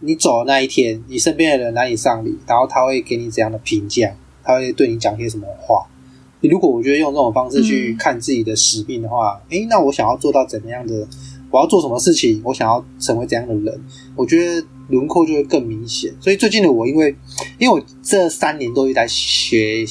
[0.00, 4.14] 你走的那一天，你身边的人来你丧礼，然后他会给你怎样的评价？
[4.48, 5.86] 他会对你讲些什么话？
[6.40, 11.06] 如果我觉得用这种方式去看自己的使命的话，诶，那我想要做到怎么样的？
[11.50, 12.40] 我要做什么事情？
[12.44, 13.80] 我想要成为怎样的人？
[14.16, 16.14] 我觉得轮廓就会更明显。
[16.20, 17.14] 所以最近的我，因为
[17.58, 19.84] 因为我这三年都一直在学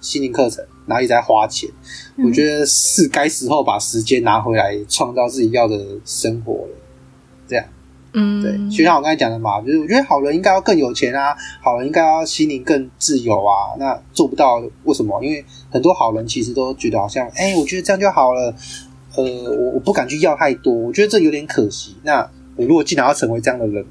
[0.00, 1.68] 心灵课程，然后一直在花钱，
[2.24, 6.68] 我觉得是该时候把时间拿回来，创造自己要的生活了。
[7.46, 7.66] 这样，
[8.14, 13.74] 嗯，对，就像我刚才讲的嘛，就是我觉得好人应该要更有钱啊，好人应该要心灵更自由啊。
[13.78, 15.22] 那做不到，为什么？
[15.22, 18.54] 因为很多好人其实都觉得好像，哎，我觉得这样就好了。
[19.16, 21.96] 呃，我我不敢去要太多，我觉得这有点可惜。
[22.02, 22.20] 那
[22.56, 23.84] 我如果既然要成为这样的人，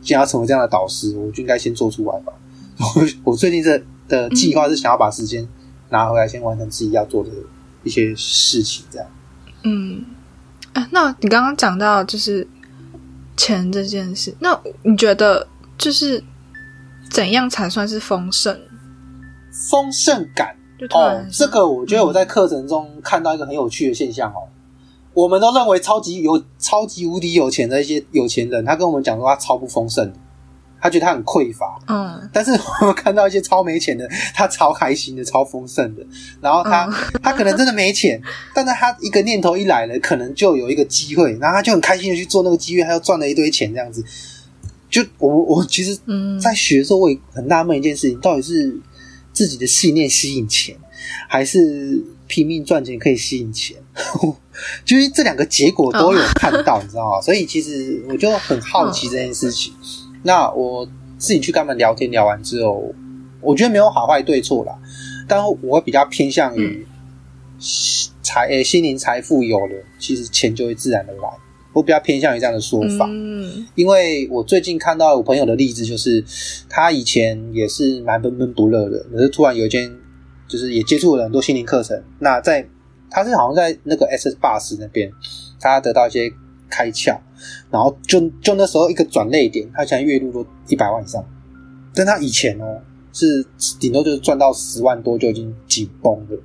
[0.00, 2.32] 既然要成为这样的导师，我就应该先做出来吧。
[2.78, 3.02] 我
[3.32, 5.46] 我最近这的计划是想要把时间
[5.90, 7.30] 拿回来，先完成自己要做的
[7.82, 9.06] 一些事情，这样。
[9.64, 10.02] 嗯，
[10.72, 12.46] 啊，那你刚刚讲到就是
[13.36, 15.46] 钱这件事，那你觉得
[15.78, 16.22] 就是
[17.10, 18.58] 怎样才算是丰盛？
[19.70, 20.56] 丰盛感
[20.90, 24.48] 哦，这个我觉得我在课程中看到一个很有趣的现象哦。
[25.12, 30.12] 我们都认为超级有、超级无敌有钱的一些有钱人，他跟我们讲说他超不丰盛，
[30.80, 31.78] 他觉得他很匮乏。
[31.86, 36.04] 嗯，但是我们看到一些超没钱的，他超开心的、超丰盛的。
[36.40, 36.86] 然后他
[37.22, 38.20] 他可能真的没钱，
[38.54, 44.04] 但是他一个念头一来了，可能就有一个机会，然后他就很开心的去做那个机会，他又赚了一堆钱，这样子。
[44.88, 45.96] 就我我其实，
[46.42, 48.76] 在学的时候，我也很纳闷一件事情，到底是
[49.32, 50.76] 自己的信念吸引钱，
[51.28, 53.76] 还是拼命赚钱可以吸引钱？
[54.84, 57.20] 就是这两个结果都有看到，你知道吗？
[57.22, 59.72] 所以其实我就很好奇这件事情。
[60.22, 60.86] 那我
[61.18, 62.94] 自己去跟他们聊天，聊完之后，
[63.40, 64.78] 我觉得没有好坏对错啦，
[65.28, 66.86] 但我会比较偏向于
[68.22, 71.28] 财诶，心灵财富有了，其实钱就会自然的来。
[71.72, 76.24] 我比较偏向于这样的说法，嗯，因为我最近看到我朋友的例子，就是
[76.68, 79.90] 他以前也是蛮闷闷不乐的，可是突然有一天，
[80.48, 82.68] 就是也接触了很多心灵课程，那在。
[83.12, 85.10] 他是好像在那个 S Bus 那边，
[85.58, 86.32] 他得到一些
[86.70, 87.18] 开窍，
[87.70, 91.24] 然后就就那时候一个转泪点，他现在月入都一百万以上，
[91.94, 92.80] 但他以前哦
[93.12, 93.44] 是
[93.78, 96.40] 顶多就是赚到十万多就已经紧绷了，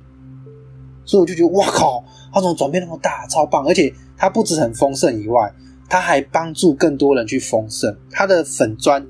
[1.04, 3.64] 所以我就觉得哇靠，他怎么转变那么大，超棒！
[3.64, 5.54] 而且他不止很丰盛以外，
[5.88, 7.96] 他还帮助更多人去丰盛。
[8.10, 9.06] 他的粉砖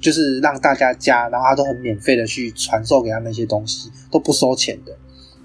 [0.00, 4.94] 就是让大家加，然后他都很免费的去传授给他们一些东西，都不收钱的。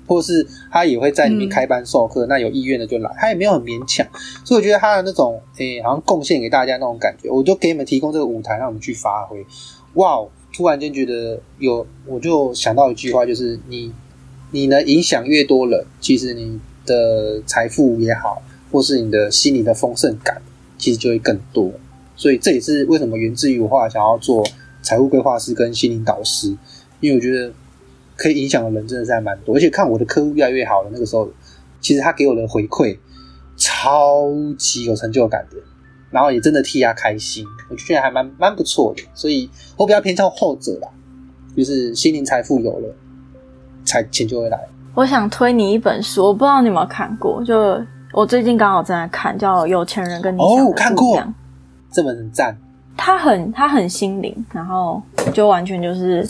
[0.07, 4.05] 或是他也会在里面开班授课，那有意愿的就来，他也没有很勉强，
[4.43, 9.43] 所以我觉得他的那种诶，好像贡献给大家那种感觉，我就给你们提供这个舞台，让我们去发挥。
[9.93, 10.17] 哇，
[10.53, 13.91] 突然间觉得有，我就想到一句话，就是你
[14.51, 18.41] 你能影响越多人，其实你的财富也好，
[18.71, 20.41] 或是你的心理的丰盛感，
[20.77, 21.71] 其实就会更多。
[22.15, 24.45] 所以这也是为什么源自于我后来想要做
[24.81, 26.55] 财务规划师跟心灵导师，
[26.99, 27.51] 因为我觉得。
[28.15, 31.29] 可以影响的人真的是还蛮多，而且看我的客户越来越好了，那个时候，
[31.81, 32.97] 其实他给我的回馈
[33.57, 35.57] 超级有成就感的，
[36.11, 40.87] 然后也真的替他开心，我就觉得还蛮蛮不错的，所以我比较偏向后者啦，
[41.57, 42.95] 就是心灵财富有了，
[43.83, 44.57] 才钱就会来。
[44.93, 47.77] 我想推你一本书，我不知道你有没有看过，就
[48.13, 51.27] 我最近刚好正在看，叫《有钱人跟你想的不一样》，
[51.93, 52.57] 这本很赞，
[52.95, 55.01] 他很他很心灵，然后
[55.33, 56.25] 就完全就是。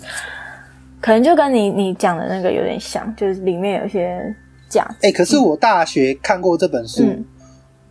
[1.01, 4.19] 可能就跟你你讲的那个有点像，就是里面有一些
[4.67, 5.07] 价值。
[5.07, 7.03] 哎，可是我大学看过这本书，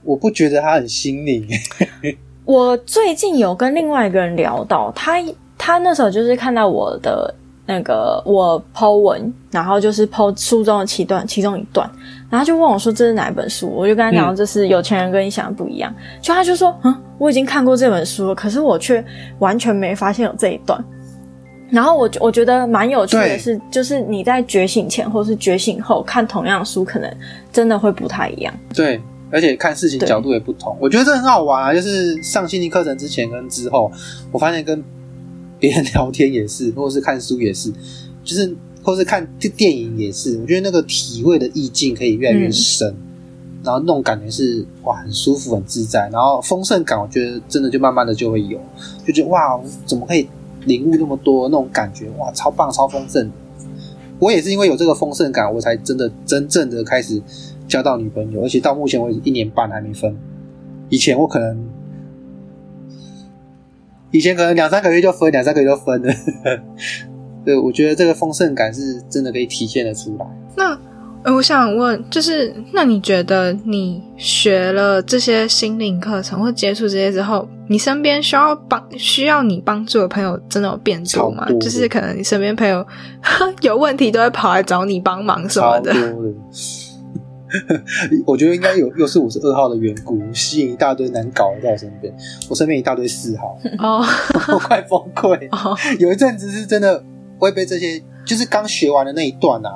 [0.02, 1.46] 我不觉得它很心灵。
[2.44, 5.14] 我最近有跟另外一个人聊到，他
[5.56, 7.34] 他那时候就是看到我的
[7.66, 11.90] 那个我剖文，然后就是剖书中的其段其中一段，
[12.28, 13.68] 然后就问我说这是哪一本书？
[13.68, 15.94] 我就跟他讲这是有钱人跟你想的不一样。
[16.20, 19.02] 就他就说嗯，我已经看过这本书了，可是我却
[19.38, 20.84] 完全没发现有这一段。
[21.74, 27.12] 然后我我觉得蛮有趣的是，就是你在觉醒前或是觉醒后看同样的书，可能
[27.52, 28.54] 真的会不太一样。
[28.72, 29.00] 对，
[29.32, 30.76] 而且看事情角度也不同。
[30.80, 31.74] 我觉得这很好玩啊！
[31.74, 33.90] 就是上心理课程之前跟之后，
[34.30, 34.82] 我发现跟
[35.58, 37.72] 别人聊天也是， 或者是看书也是，
[38.22, 40.38] 就是或是看电影也是。
[40.40, 42.94] 我觉得那个体会的意境可以越来越深，
[43.64, 48.60] 然后那种感觉是哇，很舒服、很自在，然后丰盛感，我觉得真的就慢慢的就会有，
[49.04, 50.28] 就觉得哇，怎么可以？
[50.66, 53.30] 领悟那么多那种感觉，哇，超棒，超丰盛！
[54.18, 57.20] 我也是因为有这个丰盛感，我才真的真正的开始
[57.66, 60.16] 交到女朋友，而且到目前为止一年半还没分。
[60.88, 61.66] 以前我可能，
[64.10, 66.14] 以前可能两三个月就分，两三个月就分了。
[67.44, 70.26] 对，我觉得这个丰盛感是真的可以体现的出来。
[70.56, 70.78] 那，
[71.24, 81.46] 我想问，就是那你觉得你学了这些心灵课程或接触这些之后，你身边需要帮需要你帮助的朋友真的有变多吗？
[81.48, 82.86] 多就是可能你身边朋友
[83.62, 85.94] 有问题都会跑来找你帮忙什么的。
[85.94, 86.14] 的。
[88.26, 92.12] 我觉得应该有，又是我是二号的缘故，吸引一大堆难搞的在我身边。
[92.50, 94.04] 我身边一大堆四号， 哦
[94.52, 95.48] 我快崩溃。
[95.52, 97.02] 哦，有一阵子是真的
[97.38, 99.70] 会被这些，就是刚学完的那一段啊，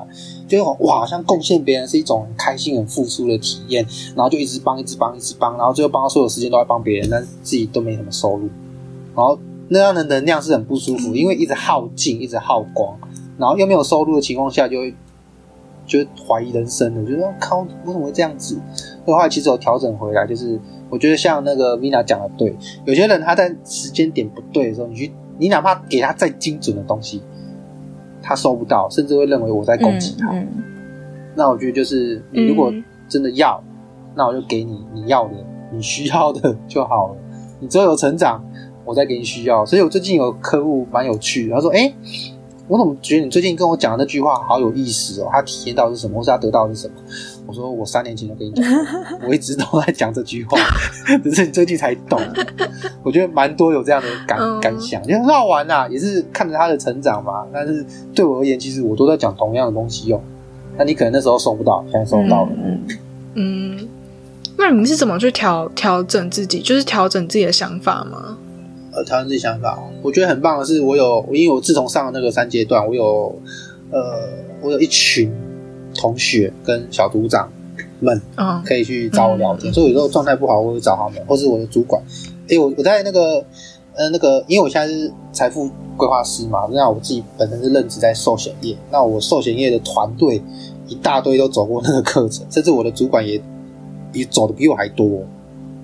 [0.49, 3.86] 就哇，好像贡献别人是一种很开心、很付出的体验，
[4.16, 8.49] 然后就一直帮、一直帮、一直帮，然后最后帮到所有时间都在帮别人，但是自己都没什么收入，
[9.14, 9.38] 然后
[9.68, 12.99] 那样的能量是很不舒服，因为一直耗尽、一直耗光，
[13.36, 14.94] 然后又没有收入的情况下，就会
[15.86, 18.59] 就会怀疑人生了，我觉得靠，为什么会这样子？
[19.05, 27.22] 后来其实有调整回来，就是我觉得像那个 Vina 讲的对，有些人他在时间点不对的时候，你去你哪怕给他再精准的东西，
[28.28, 30.28] 他收不到，甚至会认为我在攻击他。
[30.32, 30.46] 嗯
[31.34, 33.62] 那我觉得就是你如果嗯真的要，
[34.16, 35.34] 那我就给你你要的、
[35.72, 37.16] 你需要的就好了。
[37.60, 38.44] 你只要有成长，
[38.84, 39.64] 我再给你需要。
[39.64, 41.94] 所以我最近有客户蛮有趣的，他说：“哎、
[42.68, 45.28] 我怎么觉得你最近跟我讲的那句话好有意思哦？
[45.32, 46.94] 他体验到的是什么，或是他得到的是什么？”
[47.48, 48.64] 我说：“我三年前就跟你讲，
[49.26, 50.58] 我一直都在讲这句话，
[51.24, 52.20] 只是你最近才懂。”
[53.02, 57.46] 我觉得蛮多有这样的感嗯感想，就很好玩呐、也是看着他的成长嘛。
[57.52, 60.20] 但是对我而言，其实我都在讲同样的东西哦。
[60.76, 62.50] 那你可能那时候收不到，现在收到了。
[62.62, 62.80] 嗯
[63.34, 63.88] 嗯，
[64.58, 66.60] 那你们是怎么去调调整自己？
[66.60, 68.36] 就是调整自己的想法吗？
[68.99, 69.86] 呃，讨论自己想法哦。
[70.03, 73.40] 我觉得很棒的是，我有，因为我自从上了那个三阶段，我有，
[73.90, 74.28] 呃，
[74.61, 75.32] 我有一群
[75.94, 77.49] 同学跟小组长
[78.01, 82.03] 们嗯可以去找我聊天，嗯所以有时候状态不好，我会找他们，或是我的主管。
[82.49, 83.44] 哎，我我在那个，
[83.94, 90.42] 呃，那个，因为我现在是财富规划师嘛，那我自己本身是任职在寿险业，那我寿险业的团队
[90.88, 93.40] 一大堆都走过那个课程，甚至我的主管也
[94.11, 95.22] 比走的比我还多。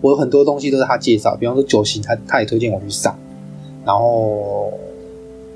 [0.05, 3.19] 我有很多东西都是他介绍，比方说九型，他他也推荐我去上，
[3.87, 4.71] 然后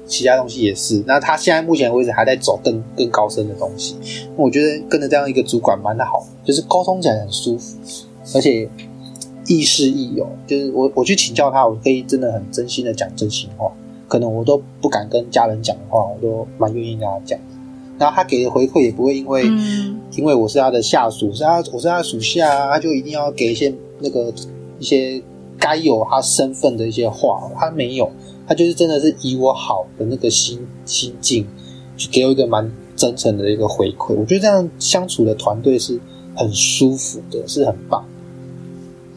[0.07, 1.05] 其他东西也是。
[1.07, 3.95] 那他现在目前为止还在走更更高深的东西，
[4.37, 7.77] 我觉得跟着这样一个主管蛮好，就是沟通起来很舒服，
[8.35, 8.67] 而且
[9.47, 10.27] 亦师亦友。
[10.47, 13.71] 就是我我去请教他，我可以真的很真心的讲真心话，
[14.09, 17.39] 可能我都不敢跟家人讲的话，我都蛮愿意跟他讲。
[17.99, 24.33] 然后他给的回馈也不会因为、嗯因为我是他的下属，是他我是他的属下啊，他就一定要给一些那个
[24.79, 25.23] 一些
[25.59, 28.11] 该有他身份的一些话，他没有，
[28.47, 31.47] 他就是真的是以我好的那个心心境，
[31.97, 34.15] 去给我一个蛮真诚的一个回馈。
[34.15, 35.99] 我觉得这样相处的团队是
[36.37, 38.05] 很舒服的，是很棒。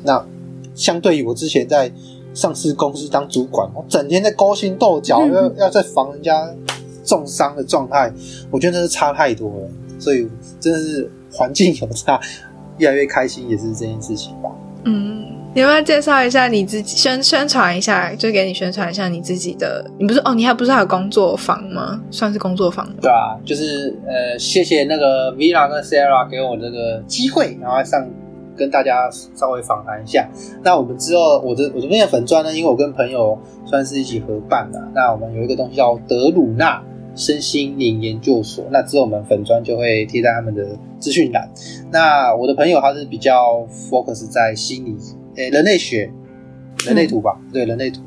[0.03, 0.25] 那
[0.73, 1.91] 相对于我之前在
[2.33, 6.51] 上市公司当主管，我整天在勾心斗角，嗯要要在防人家
[7.03, 8.11] 重伤的状态，
[8.49, 9.69] 我觉得真是差太多了。
[9.99, 10.27] 所以
[10.59, 12.19] 真的是环境有差，
[12.79, 14.49] 越来越开心也是这件事情吧。
[14.85, 19.85] 嗯，你要不要介绍一下你自己，宣宣传一下，就给你宣传一下你自己的？
[19.99, 22.01] 你不是哦，你还不是还有工作坊吗？
[22.09, 22.87] 算是工作坊？
[23.01, 28.07] 对啊，就是呃，谢谢那个 Vina 跟 Sarah 给我这个机会，然后上
[28.57, 30.27] 跟大家稍微访谈一下。
[30.63, 36.81] 那我们之后，我的我这边的粉砖呢，因为我跟朋友算是一起合办的，那我们有一个东西叫德鲁纳
[37.15, 41.49] 身心灵研究所，那之后我们粉砖就会贴在他们的资讯栏。
[41.91, 44.95] 那我的朋友他是比较 focus 在心理，
[45.35, 46.11] 诶、人类学、
[46.85, 48.01] 人类图吧，对，人类图。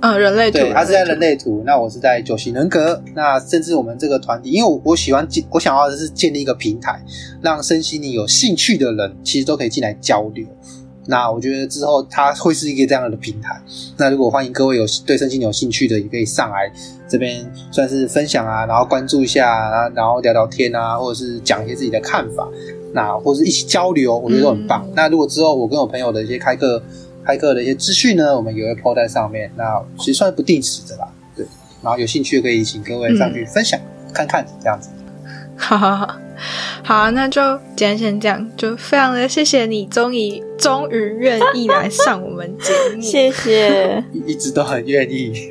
[0.00, 7.02] 嗯，人类图，对，他是在人类类图，那我是在九型人格，那甚至我们这个团体，因为我我喜欢建，我想要的是建立一个平台，
[7.42, 10.46] 让身心灵有兴趣的人其实都可以进来交流。
[11.10, 13.58] 那我觉得之后它会是一个这样的平台。
[13.96, 16.70] 那如果欢迎各位有对身心有兴趣的，也可以上来
[17.08, 22.46] 这边算是分享啊，然后关注一下啊，然后聊聊天啊，或者是讲一些自己的看法，
[22.92, 24.84] 那或者是一起交流，我觉得都很棒。
[24.86, 26.82] 嗯那如果之后我跟我朋友的一些开课
[27.24, 29.50] 开课的一些资讯呢，我们也会 po 在上面。
[29.56, 31.46] 那其实算是不定时的啦，对。
[31.82, 33.80] 然后有兴趣可以请各位上去分享、
[34.12, 34.90] 看看这样子。
[35.56, 36.18] 好好好，
[36.84, 37.40] 好，那就
[37.76, 44.02] 今天先这样，就非常的谢谢你，终于终于愿意来上我们节目， 谢谢。
[44.12, 45.50] 一一直都很愿意。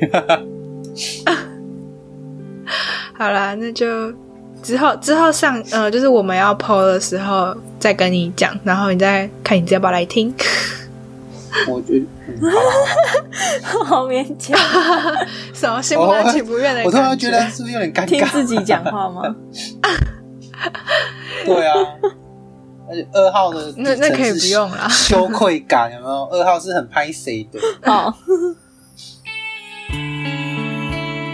[3.16, 4.12] 好啦，那就
[4.62, 10.32] 之后之后上呃，就是我们要 PO 的时候再跟你讲，然后你再看你要不要来听。
[11.66, 12.38] 我觉得，嗯，
[13.84, 14.56] 好勉强，
[15.54, 18.30] 什么心不甘情不愿的感我突然觉得是不是有点尴尬听尬？
[18.30, 19.22] 自己讲话吗？
[21.44, 21.74] 对啊，
[22.88, 26.24] 而且二号的 那那可以不用啦 羞愧感有没有？
[26.32, 27.58] 二号是很拍谁的？
[27.82, 28.14] 好，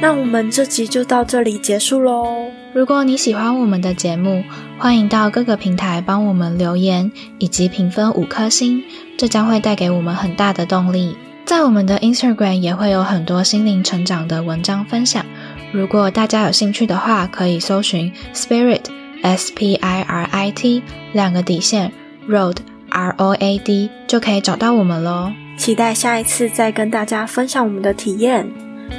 [0.01, 2.51] 那我们这集就到这里结束喽。
[2.75, 4.43] 如果你喜欢我们的节目，
[4.79, 8.83] 欢迎到各个平台帮我们留言以及评分五颗星，
[9.17, 11.17] 这将会带给我们很大的动力。
[11.47, 15.25] 在我们的 Instagram 也会有很多心灵成长的文章分享。
[15.73, 18.81] 如果大家有兴趣的话，可以搜寻 Spirit
[19.25, 21.91] S P I R I T 两个底线
[22.29, 22.59] Road
[22.91, 25.33] R O A D 就可以找到我们喽。
[25.57, 28.47] 期待下一次再跟大家分享我们的体验，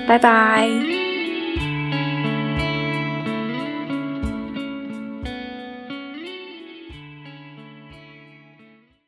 [0.08, 1.05] 拜拜。